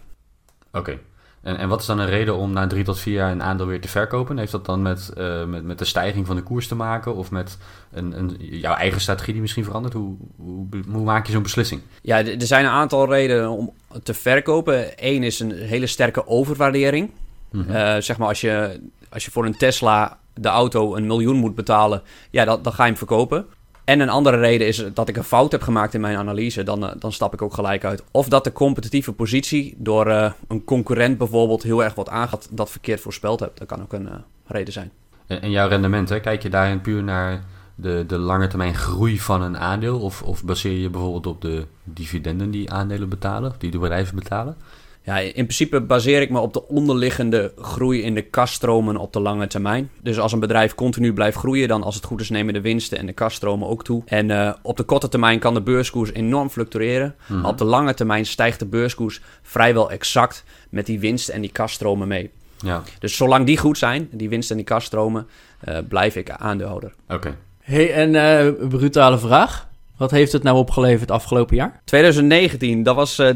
[0.72, 0.98] Oké.
[1.42, 3.66] En, en wat is dan een reden om na drie tot vier jaar een aandeel
[3.66, 4.38] weer te verkopen?
[4.38, 7.14] Heeft dat dan met, eh, met, met de stijging van de koers te maken?
[7.14, 7.58] Of met
[7.92, 9.94] een, een, jouw eigen strategie die misschien verandert?
[9.94, 11.80] Hoe, hoe, hoe maak je zo'n beslissing?
[12.02, 14.92] Ja, er zijn een aantal redenen om te verkopen.
[14.96, 17.10] Eén is een hele sterke overwaardering.
[17.50, 17.70] Mhm.
[17.70, 21.54] Eh, zeg maar als je, als je voor een Tesla de auto een miljoen moet
[21.54, 23.46] betalen, ja, dan ga je hem verkopen.
[23.92, 26.86] En een andere reden is dat ik een fout heb gemaakt in mijn analyse, dan,
[26.86, 28.02] eh, dan stap ik ook gelijk uit.
[28.10, 32.70] Of dat de competitieve positie door eh, een concurrent bijvoorbeeld heel erg wordt aangehaald, dat
[32.70, 33.58] verkeerd voorspeld heb.
[33.58, 34.14] Dat kan ook een eh,
[34.46, 34.90] reden zijn.
[35.26, 36.20] En, en jouw rendement, hè?
[36.20, 40.00] kijk je daarin puur naar de, de lange termijn groei van een aandeel?
[40.00, 44.56] Of, of baseer je bijvoorbeeld op de dividenden die aandelen betalen, die de bedrijven betalen?
[45.04, 49.20] Ja, in principe baseer ik me op de onderliggende groei in de kaststromen op de
[49.20, 49.90] lange termijn.
[50.02, 52.98] Dus als een bedrijf continu blijft groeien, dan als het goed is nemen de winsten
[52.98, 54.02] en de kaststromen ook toe.
[54.06, 57.14] En eh, op de korte termijn kan de beurskoers enorm fluctueren.
[57.26, 57.40] Mhm.
[57.40, 61.52] Maar op de lange termijn stijgt de beurskoers vrijwel exact met die winst en die
[61.52, 62.30] kaststromen mee.
[62.58, 65.26] Ja, Dus zolang die goed zijn, die winst en die kaststromen,
[65.60, 66.92] eh, blijf ik aandeelhouder.
[67.08, 67.36] oké.
[67.58, 69.70] hey, en eh brutale vraag.
[70.02, 71.80] Wat heeft het nou opgeleverd afgelopen jaar?
[71.84, 73.34] 2019, dat was eh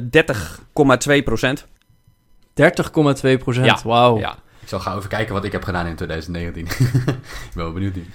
[1.18, 1.66] 30,2 procent.
[1.66, 3.66] 30,2 procent.
[3.66, 3.80] Ja.
[3.84, 4.18] Wauw.
[4.18, 4.38] Ja.
[4.60, 6.66] Ik zal gaan even kijken wat ik heb gedaan in 2019.
[6.66, 8.06] ik ben wel benieuwd nu.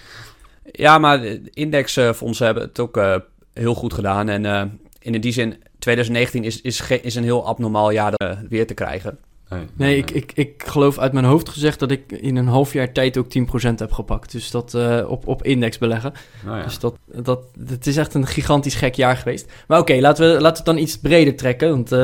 [0.72, 3.16] ja, maar de indexfondsen hebben het ook eh,
[3.54, 4.30] heel goed gedaan.
[4.30, 4.64] En eh,
[5.00, 9.20] in die zin, 2019 is, is, is een heel abnormaal jaar eh, weer te krijgen.
[9.74, 12.92] Nee, ik, ik, ik geloof uit mijn hoofd gezegd dat ik in een half jaar
[12.92, 14.32] tijd ook 10% heb gepakt.
[14.32, 16.14] Dus dat eh, op, op index beleggen.
[16.46, 16.64] Nou ja.
[16.64, 19.52] Dus dat, dat, het is echt een gigantisch gek jaar geweest.
[19.68, 21.70] Maar oké, laten, we, laten we het dan iets breder trekken.
[21.70, 22.00] Want eh,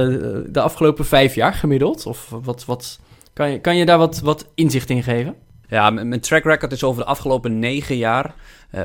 [0.47, 2.99] de afgelopen vijf jaar gemiddeld, of wat, wat
[3.33, 5.35] kan, je, kan je daar wat, wat inzicht in geven?
[5.69, 8.35] Ja, mijn track record is over de afgelopen 9 jaar
[8.69, 8.83] eh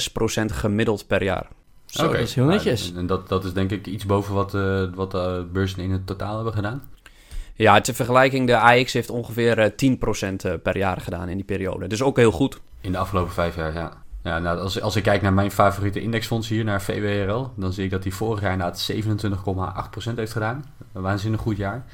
[0.00, 1.46] 15,6 procent gemiddeld per jaar.
[1.86, 2.12] Zo, Oké.
[2.12, 2.92] dat is heel Nou, netjes.
[2.94, 6.06] en dat, dat is denk ik iets boven wat, eh wat de beurzen in het
[6.06, 6.82] totaal hebben gedaan.
[7.58, 11.36] Ja, ter vergelijking, de AX heeft ongeveer eh 10 procent eh, per jaar gedaan in
[11.36, 11.86] die periode.
[11.86, 12.60] Dus ook heel goed.
[12.80, 13.92] In de afgelopen vijf jaar, ja.
[14.22, 17.84] ja nou, als, als ik kijk naar mijn favoriete indexfonds hier, naar VWRL, dan zie
[17.84, 18.92] ik dat die vorig jaar inderdaad
[20.12, 20.64] 27,8% heeft gedaan.
[20.92, 21.84] Een waanzinnig goed jaar.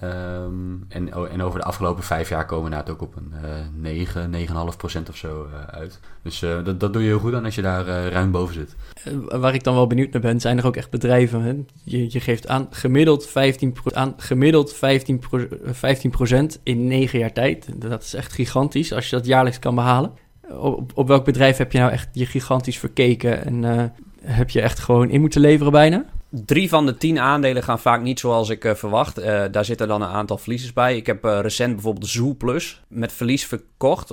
[0.00, 4.30] Ehm, en, en over de afgelopen vijf jaar komen we ook op een eh 9,
[4.32, 6.00] 9,5% of zo eh, uit.
[6.22, 8.76] Dus eh, dat, doe je heel goed aan als je daar eh, ruim boven zit.
[9.04, 11.42] Eh, waar ik dan wel benieuwd naar ben, zijn er ook echt bedrijven.
[11.42, 11.54] Hè?
[11.84, 13.32] Je, je geeft aan gemiddeld 15%,
[13.72, 17.68] pro- aan gemiddeld 15, pro- eh, 15% in negen jaar tijd.
[17.76, 20.12] Dat is echt gigantisch als je dat jaarlijks kan behalen.
[20.50, 23.84] Op, op welk bedrijf heb je nou echt je gigantisch verkeken en eh,
[24.22, 26.04] heb je echt gewoon in moeten leveren bijna?
[26.44, 29.18] Drie van de tien aandelen gaan vaak niet zoals ik eh, verwacht.
[29.18, 30.96] Eh, daar zitten dan een aantal verliezers bij.
[30.96, 33.48] Ik heb eh, recent bijvoorbeeld Zoo Plus met verlies.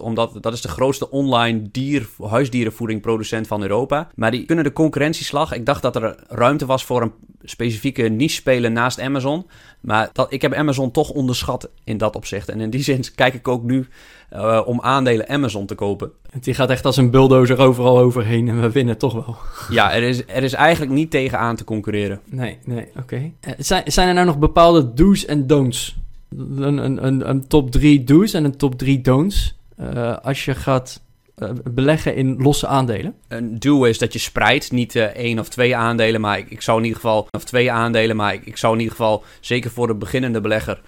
[0.01, 4.07] Omdat dat is de grootste online dier, huisdierenvoedingproducent van Europa.
[4.15, 5.53] Maar die kunnen de concurrentieslag.
[5.53, 7.11] Ik dacht dat er ruimte was voor een
[7.43, 9.45] specifieke niche speler naast Amazon.
[9.81, 12.49] Maar dat, ik heb Amazon toch onderschat in dat opzicht.
[12.49, 13.87] En in die zin kijk ik ook nu
[14.29, 16.11] eh, om aandelen Amazon te kopen.
[16.39, 19.35] Die gaat echt als een bulldozer overal overheen en we winnen toch wel.
[19.69, 22.19] Ja, er is, er is eigenlijk niet tegenaan te concurreren.
[22.25, 23.31] Nee, nee, oké.
[23.39, 25.95] Eh, Zijn, zijn er nou nog bepaalde do's en don'ts?
[26.37, 30.55] Een, een, een, een top 3 do's en een top 3 don'ts eh, als je
[30.55, 31.01] gaat
[31.35, 33.15] eh, beleggen in losse aandelen?
[33.27, 36.61] Een do is dat je spreidt, niet eh, één of twee aandelen, maar ik, ik
[36.61, 39.71] zou in ieder geval, of twee aandelen, maar ik, ik zou in ieder geval, zeker
[39.71, 40.81] voor de beginnende belegger,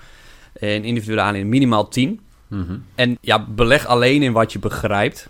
[0.54, 2.20] een individuele aandelen minimaal 10.
[2.48, 2.78] Mhm.
[2.96, 5.28] En ja, beleg alleen in wat je begrijpt.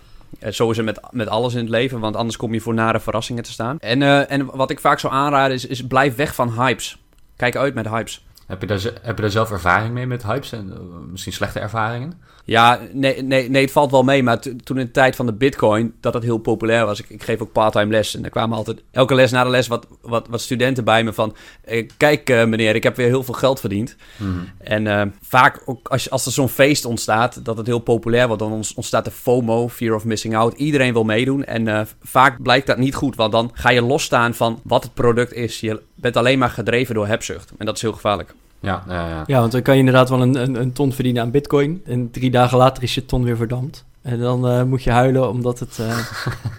[0.51, 2.99] Zo is het met, met alles in het leven, want anders kom je voor nare
[2.99, 3.77] verrassingen te staan.
[3.79, 6.97] En, eh, en wat ik vaak zou aanraden is, is blijf weg van hypes.
[7.35, 8.25] Kijk uit met hypes.
[8.45, 10.79] Heb, je daar, heb je daar zelf ervaring mee met hypes en eh,
[11.11, 12.13] misschien slechte ervaringen?
[12.47, 14.23] Ja, nee, nee, nee, het valt wel mee.
[14.23, 16.99] Maar to- toen in de tijd van de bitcoin, dat het heel populair was.
[16.99, 18.15] Ik, ik geef ook parttime les.
[18.15, 21.13] En er kwamen altijd, elke les na de les, wat, wat, wat studenten bij me
[21.13, 21.35] van...
[21.63, 23.95] eh, kijk eh, meneer, ik heb weer heel veel geld verdiend.
[24.17, 24.29] Mhm.
[24.57, 28.41] En vaak ook als, als er zo'n feest ontstaat, dat het heel populair wordt...
[28.41, 30.53] dan ont- ontstaat de FOMO, Fear of Missing Out.
[30.57, 31.43] Iedereen wil meedoen.
[31.45, 33.15] En vaak blijkt dat niet goed.
[33.15, 35.59] Want dan ga je losstaan van wat het product is.
[35.59, 37.51] Je bent alleen maar gedreven door hebzucht.
[37.57, 38.33] En dat is heel gevaarlijk.
[38.59, 39.23] Ja, ja, ja.
[39.27, 41.81] Ja, want dan kan je inderdaad wel een, een, een ton verdienen aan bitcoin.
[41.85, 43.85] En drie dagen later is je ton weer verdampt.
[44.01, 45.97] En dan eh, moet je huilen omdat, het, eh,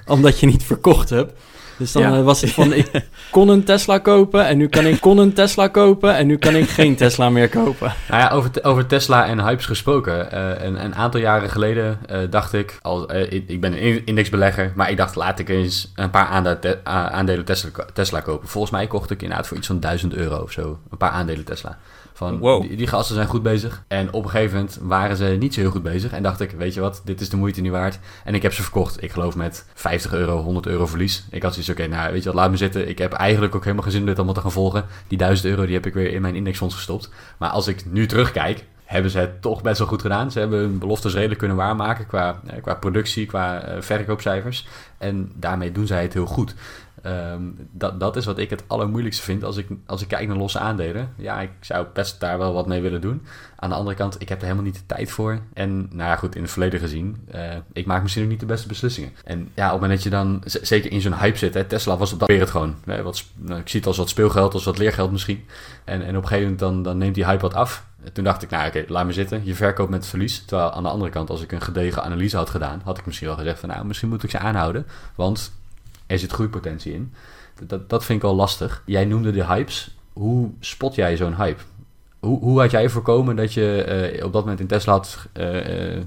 [0.16, 1.32] omdat je niet verkocht hebt.
[1.79, 2.17] Dus dan Ja.
[2.17, 2.91] eh, was het van, ik
[3.31, 6.55] kon een Tesla kopen en nu kan ik kon een Tesla kopen en nu kan
[6.55, 7.93] ik geen Tesla meer kopen.
[8.11, 10.31] Nou ja, over, over Tesla en hypes gesproken.
[10.33, 14.73] eh, een, een aantal jaren geleden eh, dacht ik, al, ik, ben een in- indexbelegger,
[14.75, 18.49] maar ik dacht laat ik eens een paar aandelen, te- aandelen Tesla, Tesla kopen.
[18.49, 21.45] Volgens mij kocht ik inderdaad voor iets van 1000 euro of zo, een paar aandelen
[21.45, 21.79] Tesla.
[22.16, 22.62] Van, Wow.
[22.62, 23.83] die, die gasten zijn goed bezig.
[23.88, 26.12] En op een gegeven moment waren ze niet zo heel goed bezig.
[26.12, 27.98] En dacht ik, weet je wat, dit is de moeite niet waard.
[28.24, 29.02] En ik heb ze verkocht.
[29.02, 31.24] Ik geloof met 50 euro, 100 euro verlies.
[31.31, 32.88] Ik had zoiets, oké, nou weet je wat, laat me zitten.
[32.88, 34.85] Ik heb eigenlijk ook helemaal geen zin om dit allemaal te gaan volgen.
[35.09, 37.11] Die 1000 euro, die heb ik weer in mijn indexfonds gestopt.
[37.37, 40.31] Maar als ik nu terugkijk, hebben ze het toch best wel goed gedaan.
[40.31, 44.66] Ze hebben hun beloftes redelijk kunnen waarmaken qua, eh, qua productie, qua eh, verkoopcijfers.
[44.98, 46.55] En daarmee doen zij het heel goed.
[47.07, 47.42] Ehm,
[47.73, 50.59] dat, dat is wat ik het allermoeilijkste vind als ik, als ik kijk naar losse
[50.59, 51.12] aandelen.
[51.16, 53.27] Ja, ik zou best daar wel wat mee willen doen.
[53.57, 55.38] Aan de andere kant, ik heb er helemaal niet de tijd voor.
[55.53, 58.47] En nou ja, goed, in het verleden gezien, eh, ik maak misschien ook niet de
[58.47, 59.11] beste beslissingen.
[59.25, 61.97] En ja, op het moment dat je dan zeker in zo'n hype zit, hè, Tesla
[61.97, 62.75] was op dat weer het gewoon.
[63.03, 65.45] Wat, nou, ik zie het als wat speelgeld, als wat leergeld misschien.
[65.85, 67.87] En, en op een gegeven moment dan, dan neemt die hype wat af.
[68.05, 69.40] En Toen dacht ik, nou oké, laat me zitten.
[69.45, 70.45] Je verkoopt met verlies.
[70.45, 73.27] Terwijl aan de andere kant, als ik een gedegen analyse had gedaan, had ik misschien
[73.27, 74.87] wel gezegd van, nou, misschien moet ik ze aanhouden.
[75.14, 75.53] Want
[76.07, 77.12] er zit groeipotentie in.
[77.66, 78.83] Dat, dat vind ik wel lastig.
[78.87, 79.97] Jij noemde de hypes.
[80.12, 81.62] Hoe spot jij zo'n hype?
[82.19, 85.97] Hoe, hoe had jij voorkomen dat je eh, op dat moment in Tesla had eh,
[85.97, 86.03] eh,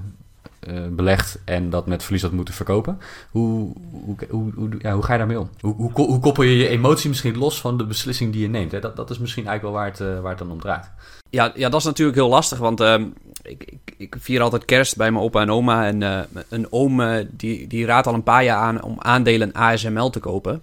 [0.90, 2.98] belegd en dat met verlies had moeten verkopen?
[3.30, 5.50] Hoe, hoe, hoe, hoe, ga je daarmee om?
[5.60, 8.72] Hoe, hoe, hoe koppel je je emotie misschien los van de beslissing die je neemt?
[8.72, 8.80] Hè?
[8.80, 10.90] Dat, dat is misschien eigenlijk wel waar het, waar het dan om draait.
[11.30, 13.06] Ja, ja, dat is natuurlijk heel lastig, want ehm,
[13.42, 15.86] ik, ik, ik vier altijd kerst bij mijn opa en oma.
[15.86, 19.52] En eh, een oom eh, die, die raadt al een paar jaar aan om aandelen
[19.52, 20.62] ASML te kopen.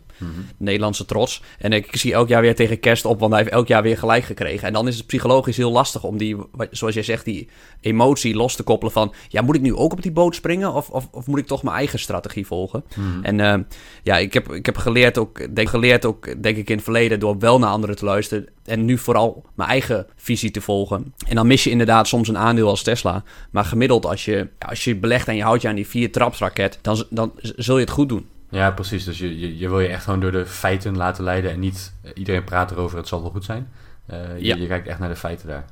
[0.57, 1.41] Nederlandse trots.
[1.59, 3.97] En ik zie elk jaar weer tegen kerst op, want hij heeft elk jaar weer
[3.97, 4.67] gelijk gekregen.
[4.67, 6.37] En dan is het psychologisch heel lastig om die,
[6.71, 7.47] zoals jij zegt, die
[7.81, 9.13] emotie los te koppelen van...
[9.27, 11.63] Ja, moet ik nu ook op die boot springen of, of, of moet ik toch
[11.63, 12.83] mijn eigen strategie volgen?
[12.95, 13.23] Mhm.
[13.23, 13.59] En eh,
[14.03, 17.19] ja, ik heb, ik heb geleerd, ook, denk, geleerd ook, denk ik, in het verleden
[17.19, 18.47] door wel naar anderen te luisteren.
[18.65, 21.13] En nu vooral mijn eigen visie te volgen.
[21.27, 23.23] En dan mis je inderdaad soms een aandeel als Tesla.
[23.51, 26.79] Maar gemiddeld, als je, als je belegt en je houdt je aan die vier trapsraket,
[26.81, 28.25] dan, dan zul je het goed doen.
[28.49, 29.03] Ja, precies.
[29.03, 31.93] Dus je, je, je wil je echt gewoon door de feiten laten leiden en niet
[32.01, 33.69] eh, iedereen praat erover, het zal wel goed zijn.
[34.05, 34.55] Eh, je, Ja.
[34.55, 35.65] je kijkt echt naar de feiten daar.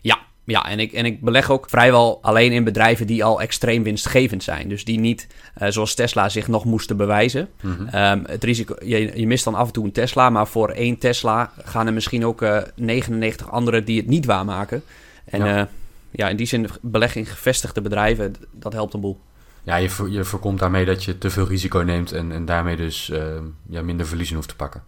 [0.00, 3.82] Ja, ja en, ik, en ik beleg ook vrijwel alleen in bedrijven die al extreem
[3.82, 4.68] winstgevend zijn.
[4.68, 7.48] Dus die niet, eh, zoals Tesla, zich nog moesten bewijzen.
[7.60, 7.86] Mhm.
[7.86, 10.98] Ehm, het risico, je, je mist dan af en toe een Tesla, maar voor één
[10.98, 14.82] Tesla gaan er misschien ook eh 99 anderen die het niet waarmaken.
[15.24, 15.68] En Ja.
[16.10, 16.28] ja.
[16.28, 19.18] in die zin beleg in gevestigde bedrijven, dat helpt een boel.
[19.66, 23.10] Ja, je, je voorkomt daarmee dat je te veel risico neemt en, en daarmee dus
[23.10, 23.20] eh,
[23.68, 24.82] ja, minder verliezen hoeft te pakken.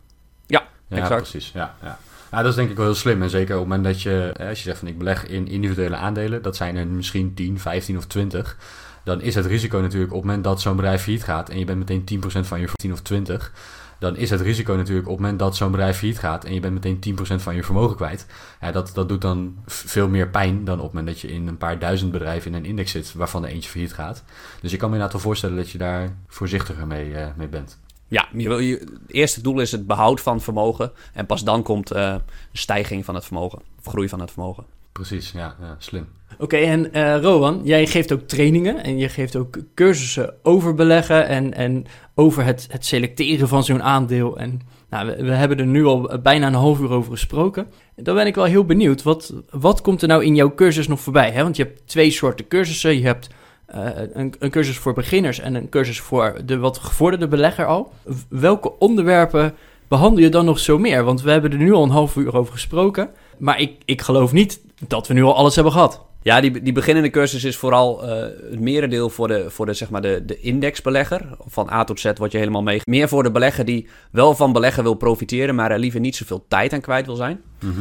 [0.46, 1.22] Ja, ja exact.
[1.22, 1.50] precies.
[1.54, 1.98] Ja, ja.
[2.30, 3.22] ja, dat is denk ik wel heel slim.
[3.22, 5.48] En zeker op het moment dat je, eh, als je zegt van ik beleg in
[5.48, 8.56] individuele aandelen, dat zijn er misschien 10, 15 of 20.
[9.04, 11.64] Dan is het risico natuurlijk op het moment dat zo'n bedrijf failliet gaat en je
[11.64, 13.52] bent meteen 10% van je 10 of 20.
[13.98, 16.60] Dan is het risico natuurlijk op het moment dat zo'n bedrijf failliet gaat en je
[16.60, 18.26] bent meteen 10% van je vermogen kwijt.
[18.60, 21.46] Ja, dat, dat doet dan veel meer pijn dan op het moment dat je in
[21.46, 24.24] een paar duizend bedrijven in een index zit waarvan er eentje failliet gaat.
[24.60, 27.78] Dus ik kan me inderdaad wel voorstellen dat je daar voorzichtiger mee, eh, mee bent.
[28.08, 30.92] Ja, je wil, je, het eerste doel is het behoud van vermogen.
[31.12, 34.64] En pas dan komt eh, een stijging van het vermogen, of groei van het vermogen.
[34.98, 36.06] Precies, ja, ja slim.
[36.38, 41.26] Oké, en eh Rowan, jij geeft ook trainingen en je geeft ook cursussen over beleggen
[41.26, 41.84] en, en
[42.14, 44.38] over het, het selecteren van zo'n aandeel.
[44.38, 47.66] En nou, we, hebben er nu al bijna een half uur over gesproken.
[47.96, 51.00] Dan ben ik wel heel benieuwd, wat, wat komt er nou in jouw cursus nog
[51.00, 51.30] voorbij?
[51.30, 51.42] Hè?
[51.42, 52.98] Want je hebt twee soorten cursussen.
[52.98, 53.28] Je hebt
[53.66, 57.92] eh, een, een cursus voor beginners en een cursus voor de wat gevorderde belegger al.
[58.28, 59.54] Welke onderwerpen
[59.88, 61.04] behandel je dan nog zo meer?
[61.04, 63.10] Want we hebben er nu al een half uur over gesproken.
[63.38, 66.06] Maar ik, ik geloof niet dat we nu al alles hebben gehad.
[66.22, 69.90] Ja, die, die beginnende cursus is vooral eh, het merendeel voor, de, voor de, zeg
[69.90, 71.36] maar de, de indexbelegger.
[71.46, 72.80] Van A tot Z word je helemaal mee.
[72.84, 76.44] Meer voor de belegger die wel van beleggen wil profiteren, maar er liever niet zoveel
[76.48, 77.40] tijd aan kwijt wil zijn.
[77.60, 77.80] Mhm.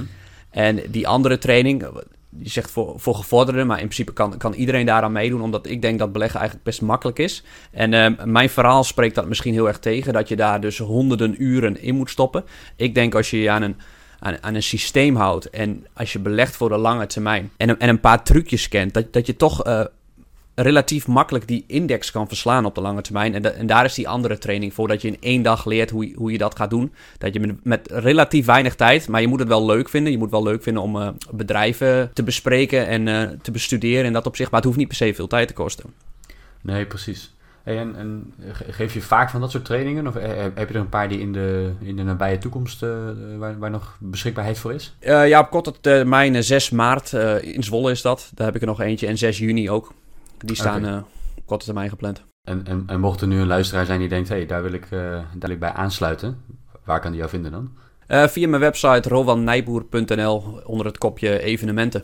[0.50, 1.88] En die andere training,
[2.40, 5.82] je zegt voor, voor gevorderden, maar in principe kan, kan iedereen daaraan meedoen, omdat ik
[5.82, 7.44] denk dat beleggen eigenlijk best makkelijk is.
[7.72, 11.44] En eh, mijn verhaal spreekt dat misschien heel erg tegen, dat je daar dus honderden
[11.44, 12.44] uren in moet stoppen.
[12.76, 13.78] Ik denk als je je aan een,
[14.20, 18.00] aan, een systeem houdt en als je belegt voor de lange termijn en, en een
[18.00, 19.84] paar trucjes kent, dat, dat je toch eh,
[20.64, 23.34] relatief makkelijk die index kan verslaan op de lange termijn.
[23.34, 26.08] En, en daar is die andere training voor, dat je in één dag leert hoe
[26.08, 26.94] je, hoe je dat gaat doen.
[27.18, 30.12] Dat je met, met relatief weinig tijd, maar je moet het wel leuk vinden.
[30.12, 34.14] Je moet wel leuk vinden om eh, bedrijven te bespreken en eh, te bestuderen in
[34.14, 34.52] dat opzicht.
[34.52, 35.94] Maar het hoeft niet per se veel tijd te kosten.
[36.62, 37.36] Nee, precies.
[37.68, 40.08] Hey, en, en ge- geef je vaak van dat soort trainingen?
[40.08, 42.90] Of eh, heb je er een paar die in de, in de nabije toekomst, eh,
[43.38, 44.96] waar, waar nog beschikbaarheid voor is?
[45.00, 48.32] Eh, ja, op korte termijn, eh, 6 maart eh, in Zwolle is dat.
[48.34, 49.08] Daar heb ik er nog eentje.
[49.08, 49.94] En 6 juni ook.
[50.38, 50.98] Die staan eh,
[51.36, 52.24] op korte termijn gepland.
[52.44, 54.74] En, en, en mocht er nu een luisteraar zijn die denkt, hé, hey, daar, wil
[54.74, 56.38] ik, eh, daar wil ik bij aansluiten.
[56.84, 57.70] Waar kan die jou vinden dan?
[58.08, 62.04] Eh, via mijn website rowannijboer.nl onder het kopje evenementen.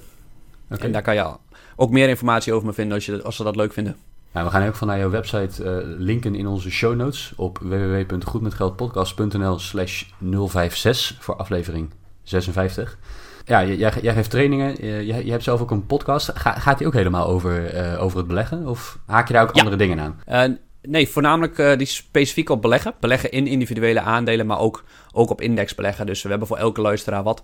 [0.67, 1.35] En daar kan je
[1.75, 3.95] ook meer informatie over me vinden als, je, als ze dat leuk vinden.
[4.33, 7.57] Nou, we gaan ook van naar jouw website eh, linken in onze show notes op
[7.61, 11.89] www.goedmetgeldpodcast.nl slash 056 voor aflevering
[12.23, 12.97] 56.
[13.45, 16.31] Ja, jij, jij geeft trainingen, eh, jij, jij hebt zelf ook een podcast.
[16.33, 18.67] Ga- gaat die ook helemaal over, eh, over het beleggen?
[18.67, 19.59] Of haak je daar ook Ja.
[19.61, 20.57] andere dingen aan?
[20.81, 22.93] Nee, voornamelijk die specifiek op beleggen.
[22.99, 26.05] Beleggen in individuele aandelen, maar ook, ook op index beleggen.
[26.05, 27.43] Dus we hebben voor elke luisteraar wat.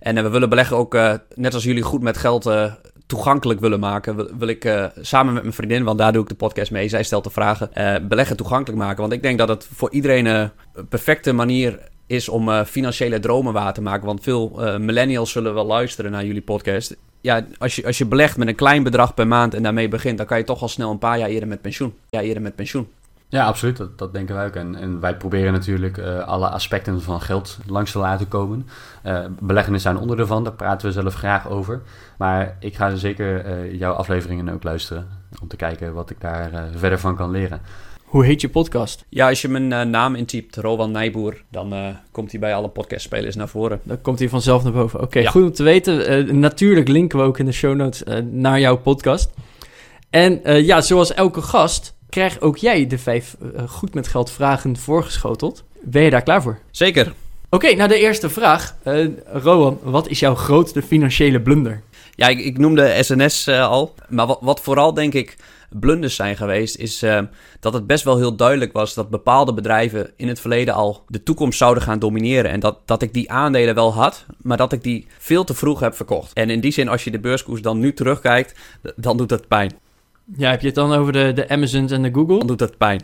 [0.00, 0.92] En we willen beleggen ook,
[1.34, 2.50] net als jullie goed met geld
[3.08, 6.34] toegankelijk willen maken, wil, ik eh, samen met mijn vriendin, want daar doe ik de
[6.34, 9.00] podcast mee, zij stelt de vragen, eh, beleggen toegankelijk maken.
[9.00, 13.52] Want ik denk dat het voor iedereen eh, een perfecte manier is om financiële dromen
[13.52, 14.06] waar te maken.
[14.06, 16.96] Want veel millennials zullen wel luisteren naar jullie podcast.
[17.20, 20.18] Ja, als je, als je belegt met een klein bedrag per maand en daarmee begint,
[20.18, 21.94] dan kan je toch al snel een paar jaar eerder met pensioen.
[22.10, 22.88] Ja, eerder met pensioen.
[23.30, 23.76] Ja, absoluut.
[23.76, 24.54] Dat, dat denken wij ook.
[24.54, 28.66] En, en wij proberen natuurlijk eh, alle aspecten van geld langs te laten komen.
[29.02, 31.80] Eh, beleggen is daar een onderdeel van, daar praten we zelf graag over.
[32.18, 35.08] Maar ik ga zeker eh, jouw afleveringen ook luisteren.
[35.42, 37.60] Om te kijken wat ik daar eh, verder van kan leren.
[38.04, 39.04] Hoe heet je podcast?
[39.08, 43.36] Ja, als je mijn naam intypt, Rowan Nijboer, dan eh, komt hij bij alle podcastspelers
[43.36, 43.80] naar voren.
[43.82, 45.00] Dan komt hij vanzelf naar boven.
[45.00, 45.30] Oké, Ja.
[45.30, 46.38] goed om te weten.
[46.38, 49.30] Natuurlijk linken we ook in de show notes naar jouw podcast.
[50.10, 54.30] En eh, ja, zoals elke gast krijg ook jij de vijf eh, goed met geld
[54.30, 55.64] vragen voorgeschoteld.
[55.80, 56.58] Ben je daar klaar voor?
[56.70, 57.12] Zeker.
[57.50, 58.76] Oké, nou de eerste vraag.
[58.82, 61.82] Eh Rowan, wat is jouw grootste financiële blunder?
[62.14, 63.94] Ja, ik, ik noemde SNS eh, al.
[64.08, 65.36] Maar wat, wat vooral denk ik
[65.70, 67.04] blunders zijn geweest, is
[67.60, 71.22] dat het best wel heel duidelijk was dat bepaalde bedrijven in het verleden al de
[71.22, 72.50] toekomst zouden gaan domineren.
[72.50, 75.80] En dat, dat ik die aandelen wel had, maar dat ik die veel te vroeg
[75.80, 76.32] heb verkocht.
[76.32, 78.58] En in die zin, als je de beurskoers dan nu terugkijkt,
[78.96, 79.72] dan doet het pijn.
[80.36, 82.38] Ja, heb je het dan over de, de Amazons en de Google?
[82.38, 83.02] Dan doet het pijn.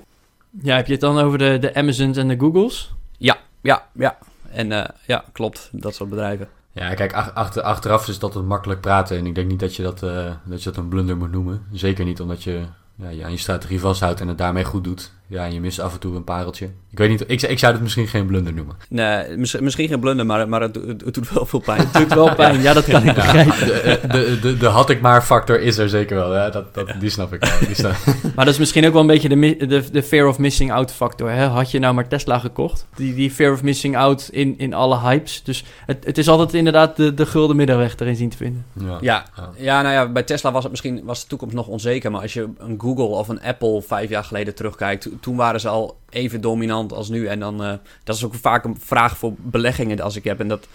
[0.62, 2.94] Ja, heb je het dan over de, de Amazons en de Googles?
[3.18, 4.18] Ja, ja, ja.
[4.50, 6.48] En eh, ja, klopt, dat soort bedrijven.
[6.72, 9.18] Ja, kijk, ach- achter, achteraf is dat het makkelijk praten.
[9.18, 11.62] En ik denk niet dat je dat, eh, dat je dat een blunder moet noemen.
[11.72, 12.60] Zeker niet omdat je
[12.94, 15.12] ja, je aan je strategie vasthoudt en het daarmee goed doet.
[15.34, 16.68] Ja, en je mist af en toe een pareltje.
[16.90, 18.76] Ik weet niet, ik, ik zou het misschien geen blunder noemen.
[18.88, 21.80] Nee, mis- misschien geen blunder, maar, maar het, het, het doet wel veel pijn.
[21.80, 23.66] Het doet wel pijn, ja, dat kan ik begrijpen.
[23.66, 26.34] De, de, de, de had ik maar factor is er zeker wel.
[26.34, 27.58] Ja, dat, dat, die snap ik wel.
[27.66, 27.94] Die snap-
[28.34, 30.92] Maar dat is misschien ook wel een beetje de, de, de fear of missing out
[30.92, 31.30] factor.
[31.30, 31.44] Hè?
[31.46, 32.86] Had je nou maar Tesla gekocht?
[32.96, 35.42] Die, die fear of missing out in, in alle hypes.
[35.42, 38.64] Dus het, het is altijd inderdaad de, de gulden middenweg erin zien te vinden.
[38.72, 38.98] ja.
[39.00, 39.24] Ja,
[39.56, 39.82] Ja.
[39.82, 42.10] nou ja, bij Tesla was het misschien was de toekomst nog onzeker.
[42.10, 45.68] Maar als je een Google of een Apple vijf jaar geleden terugkijkt, toen waren ze
[45.68, 47.26] al even dominant als nu.
[47.26, 47.72] En dan, eh,
[48.04, 50.40] dat is ook vaak een vraag voor beleggingen als ik heb.
[50.40, 50.66] En dat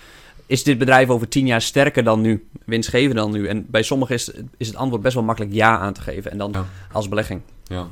[0.46, 3.48] is dit bedrijf over tien jaar sterker dan nu, winstgevender dan nu?
[3.48, 6.32] En bij sommigen is, is het antwoord best wel makkelijk ja aan te geven.
[6.32, 6.66] En dan Ja.
[6.92, 7.42] als belegging.
[7.64, 7.88] Ja.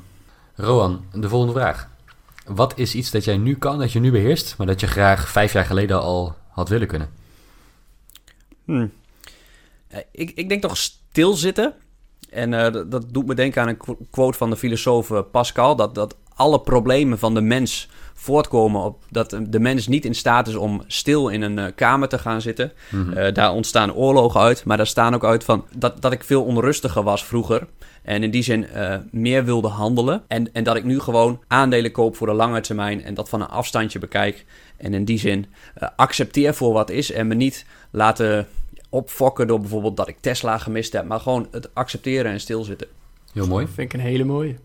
[0.56, 1.90] Rowan, de volgende vraag.
[2.46, 5.30] Wat is iets dat jij nu kan, dat je nu beheerst, maar dat je graag
[5.30, 7.10] vijf jaar geleden al had willen kunnen?
[8.66, 8.92] Hmm.
[9.88, 11.74] Eh, Ik, ik denk toch stilzitten.
[12.30, 15.76] En eh, dat, dat doet me denken aan een qu- quote van de filosoof Pascal.
[15.76, 20.48] Dat, dat alle problemen van de mens voortkomen op dat de mens niet in staat
[20.48, 22.72] is om stil in een eh, kamer te gaan zitten.
[22.90, 23.14] Mhm.
[23.14, 26.44] Eh, daar ontstaan oorlogen uit, maar daar staan ook uit van dat, dat ik veel
[26.44, 27.68] onrustiger was vroeger.
[28.02, 30.24] En in die zin eh, meer wilde handelen.
[30.28, 33.42] En, en dat ik nu gewoon aandelen koop voor de lange termijn en dat van
[33.42, 34.46] een afstandje bekijk.
[34.78, 35.46] En in die zin
[35.96, 38.48] accepteer voor wat is en me niet laten
[38.90, 41.06] opfokken door bijvoorbeeld dat ik Tesla gemist heb.
[41.06, 42.88] Maar gewoon het accepteren en stilzitten.
[43.34, 43.66] Heel mooi.
[43.66, 44.56] Dat vind ik een hele mooie.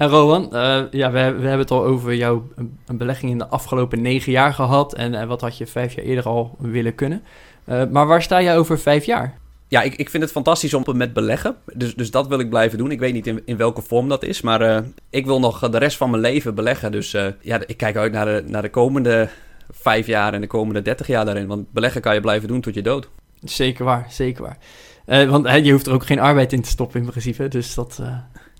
[0.00, 2.48] En Rowan, eh, ja, we, we hebben het al over jouw
[2.86, 4.94] een, belegging in de afgelopen negen jaar gehad.
[4.94, 7.22] En, en wat had je vijf jaar eerder al willen kunnen.
[7.64, 9.38] Eh, maar waar sta jij over vijf jaar?
[9.68, 11.56] Ja, ik, ik vind het fantastisch om met beleggen.
[11.74, 12.90] Dus, dus dat wil ik blijven doen.
[12.90, 14.40] Ik weet niet in, in welke vorm dat is.
[14.40, 16.92] Maar eh, ik wil nog de rest van mijn leven beleggen.
[16.92, 19.28] Dus eh, ja, ik kijk uit naar de, naar de komende
[19.70, 21.46] vijf jaar en de komende dertig jaar daarin.
[21.46, 23.08] Want beleggen kan je blijven doen tot je dood.
[23.40, 24.58] Zeker waar, zeker waar.
[25.06, 27.48] Eh, want je hoeft er ook geen arbeid in te stoppen in principe.
[27.48, 28.02] Dus dat...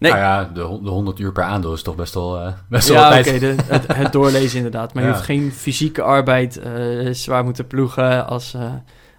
[0.01, 0.11] Nee.
[0.13, 2.97] Nou ja, de, de 100 uur per aandeel is toch best wel, eh, best wel
[2.97, 4.95] ja, oké, het, het doorlezen inderdaad.
[4.95, 8.73] Maar je hoeft geen fysieke arbeid eh, zwaar moeten ploegen als, eh,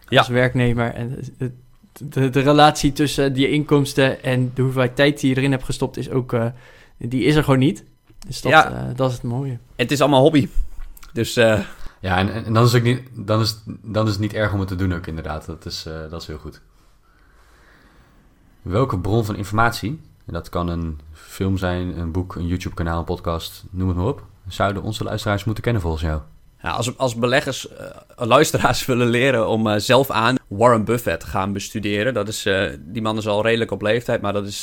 [0.07, 0.17] Ja.
[0.17, 0.93] als werknemer.
[0.93, 1.19] En
[1.99, 5.97] de, de relatie tussen die inkomsten en de hoeveelheid tijd die je erin hebt gestopt
[5.97, 6.33] is ook...
[6.33, 6.45] eh,
[6.97, 7.83] die is er gewoon niet.
[8.27, 8.91] Dus dat, Ja.
[8.95, 9.57] dat is het mooie.
[9.75, 10.49] Het is allemaal hobby.
[11.13, 11.59] Dus eh,
[11.99, 14.53] Ja, en, en, dan, is het ook niet, dan, is, dan is het niet erg
[14.53, 15.45] om het te doen ook inderdaad.
[15.45, 16.61] Dat is, eh, dat is heel goed.
[18.61, 22.99] Welke bron van informatie, en dat kan een film zijn, een boek, een YouTube kanaal,
[22.99, 26.21] een podcast, noem het maar op, zouden onze luisteraars moeten kennen volgens jou?
[26.61, 31.27] ja, als, als beleggers, eh, luisteraars willen leren om eh, zelf aan Warren Buffett te
[31.27, 32.13] gaan bestuderen.
[32.13, 34.61] Dat is, eh, die man is al redelijk op leeftijd, maar dat is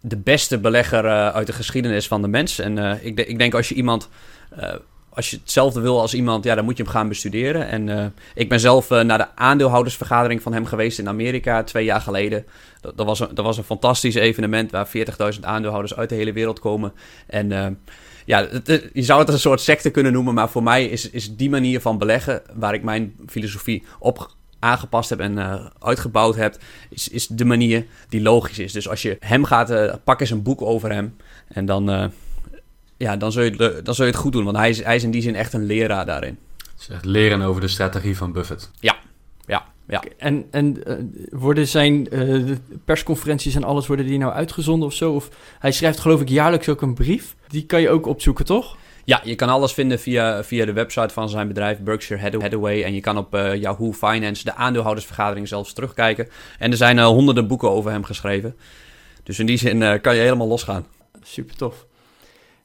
[0.00, 2.58] de beste belegger uit de geschiedenis van de mens.
[2.58, 4.08] En ik, ik denk als je iemand...
[5.10, 7.68] als je hetzelfde wil als iemand, ja, dan moet je hem gaan bestuderen.
[7.68, 11.84] En eh, ik ben zelf eh, naar de aandeelhoudersvergadering van hem geweest in Amerika twee
[11.84, 12.44] jaar geleden.
[12.80, 14.88] Dat, was, een, dat was een fantastisch evenement waar
[15.34, 16.92] 40.000 aandeelhouders uit de hele wereld komen.
[17.26, 17.66] En eh,
[18.24, 18.48] ja,
[18.92, 21.80] je zou het een soort secte kunnen noemen, maar voor mij is, is die manier
[21.80, 25.38] van beleggen, waar ik mijn filosofie op aangepast heb en
[25.78, 26.56] uitgebouwd heb,
[26.90, 28.72] is, is de manier die logisch is.
[28.72, 31.16] Dus als je hem gaat, eh, pak eens een boek over hem
[31.48, 32.12] en dan,
[32.98, 35.02] ja, dan, zul je dan zul je het goed doen, want hij is, hij is
[35.02, 36.38] in die zin echt een leraar daarin.
[36.56, 38.70] Het is echt leren over de strategie van Buffett.
[38.80, 38.96] Ja,
[40.16, 40.94] En, en eh,
[41.30, 45.12] worden zijn eh, de persconferenties en alles, worden die nou uitgezonden of zo?
[45.12, 47.36] Of hij schrijft geloof ik jaarlijks ook een brief.
[47.48, 48.76] Die kan je ook opzoeken, toch?
[49.08, 52.82] Ja, je kan alles vinden via, via de website van zijn bedrijf Berkshire Hathaway-.
[52.82, 56.28] En je kan op eh, Yahoo Finance de aandeelhoudersvergadering zelfs terugkijken.
[56.58, 58.56] En er zijn eh, honderden boeken over hem geschreven.
[59.22, 60.86] Dus in die zin eh, kan je helemaal losgaan.
[61.22, 61.86] Super tof.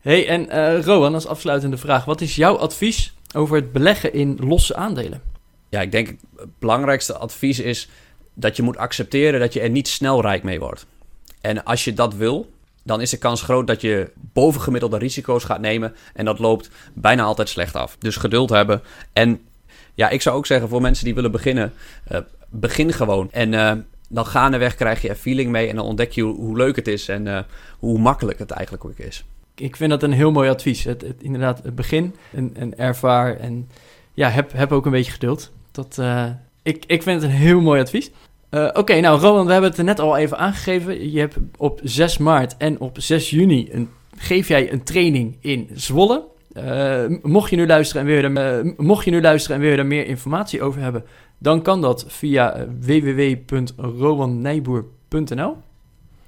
[0.04, 2.06] Hey, en eh Rowan, als afsluitende vraag.
[2.06, 5.22] Wat is jouw advies over het beleggen in losse aandelen?
[5.70, 7.90] Ja, ik denk het belangrijkste advies is
[8.34, 10.86] dat je moet accepteren dat je er niet snel rijk mee wordt.
[11.42, 12.52] En als je dat wil,
[12.84, 15.96] dan is de kans groot dat je bovengemiddelde risico's gaat nemen.
[16.14, 17.96] En dat loopt bijna altijd slecht af.
[18.00, 18.82] Dus geduld hebben.
[19.14, 19.42] En
[19.94, 21.74] ja, ik zou ook zeggen voor mensen die willen beginnen,
[22.04, 23.32] eh, begin gewoon.
[23.32, 23.72] En eh,
[24.10, 27.08] dan gaandeweg krijg je er feeling mee en dan ontdek je hoe, leuk het is
[27.10, 27.46] en
[27.80, 29.24] hoe makkelijk het eigenlijk ook is.
[29.56, 30.84] Ik vind dat een heel mooi advies.
[30.84, 33.38] Het, inderdaad, het begin en, en ervaar.
[33.38, 33.70] En
[34.14, 35.52] ja, heb, heb ook een beetje geduld.
[35.72, 36.26] Dat, eh,
[36.62, 38.12] ik, ik vind het een heel mooi advies.
[38.50, 41.12] Eh, Oké, nou Rowan, we hebben het net al even aangegeven.
[41.12, 45.70] Je hebt op 6 maart en op 6 juni een, geef jij een training in
[45.74, 46.32] Zwolle.
[46.54, 49.72] Eh, mocht, je nu luisteren en wil je eh, mocht je nu luisteren en wil
[49.72, 51.04] je daar meer informatie over hebben,
[51.38, 55.56] dan kan dat via www.rowannijboer.nl.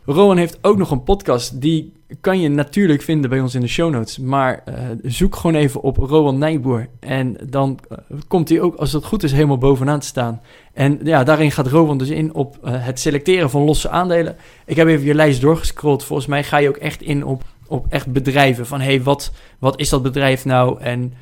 [0.05, 3.67] Rowan heeft ook nog een podcast, die kan je natuurlijk vinden bij ons in de
[3.67, 4.17] show notes.
[4.17, 6.87] Maar eh, zoek gewoon even op Rowan Nijboer.
[6.99, 7.97] En dan eh,
[8.27, 10.41] komt hij ook, als het goed is, helemaal bovenaan te staan.
[10.73, 14.35] En ja, daarin gaat Rowan dus in op eh, het selecteren van losse aandelen.
[14.65, 16.03] Ik heb even je lijst doorgescrolld.
[16.03, 18.65] Volgens mij ga je ook echt in op, op echt bedrijven.
[18.65, 20.79] Van hey, wat, wat is dat bedrijf nou?
[20.79, 21.13] En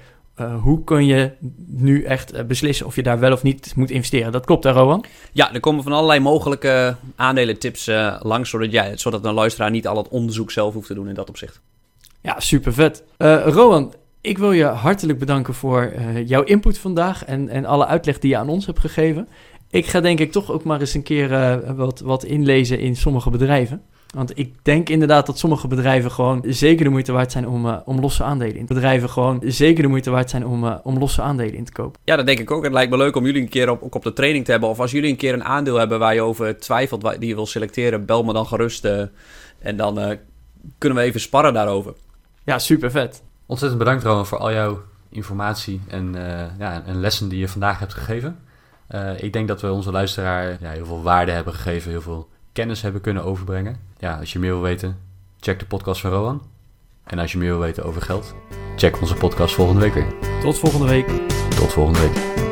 [0.42, 1.32] uh, hoe kun je
[1.68, 4.32] nu echt uh, beslissen of je daar wel of niet moet investeren?
[4.32, 5.06] Dat klopt, hè, Rowan?
[5.32, 9.88] Ja, er komen van allerlei mogelijke aandelentips uh, langs, zodat, jij, zodat een luisteraar niet
[9.88, 11.62] al het onderzoek zelf hoeft te doen in dat opzicht.
[12.22, 13.04] Ja, super vet.
[13.18, 15.94] Rowan, ik wil je hartelijk bedanken voor
[16.26, 19.28] jouw input vandaag en, en alle uitleg die je aan ons hebt gegeven.
[19.70, 23.30] Ik ga denk ik toch ook maar eens een keer wat, wat inlezen in sommige
[23.30, 23.82] bedrijven.
[24.14, 27.78] Want ik denk inderdaad dat sommige bedrijven gewoon zeker de moeite waard zijn om, uh,
[27.86, 30.98] om losse aandelen in te Bedrijven gewoon zeker de moeite waard zijn om, uh, om
[30.98, 32.00] losse aandelen in te kopen.
[32.04, 32.64] Ja, dat denk ik ook.
[32.64, 34.70] Het lijkt me leuk om jullie een keer op, ook op de training te hebben.
[34.70, 37.46] Of als jullie een keer een aandeel hebben waar je over twijfelt, die je wil
[37.46, 38.86] selecteren, bel me dan gerust.
[38.86, 39.04] Uh,
[39.60, 40.18] en dan
[40.78, 41.94] kunnen we even sparren daarover.
[42.44, 43.24] Ja, super vet.
[43.46, 46.16] Ontzettend bedankt Roman voor al jouw informatie en,
[46.60, 48.40] ja, en lessen die je vandaag hebt gegeven.
[49.18, 52.82] ik denk dat we onze luisteraar ja, heel veel waarde hebben gegeven, heel veel kennis
[52.82, 53.78] hebben kunnen overbrengen.
[53.98, 54.98] Ja, als je meer wil weten,
[55.40, 56.42] check de podcast van Rowan.
[57.04, 58.36] En als je meer wil weten over geld,
[58.76, 60.14] check onze podcast volgende week weer.
[60.42, 61.08] Tot volgende week.
[61.50, 62.43] Tot volgende week.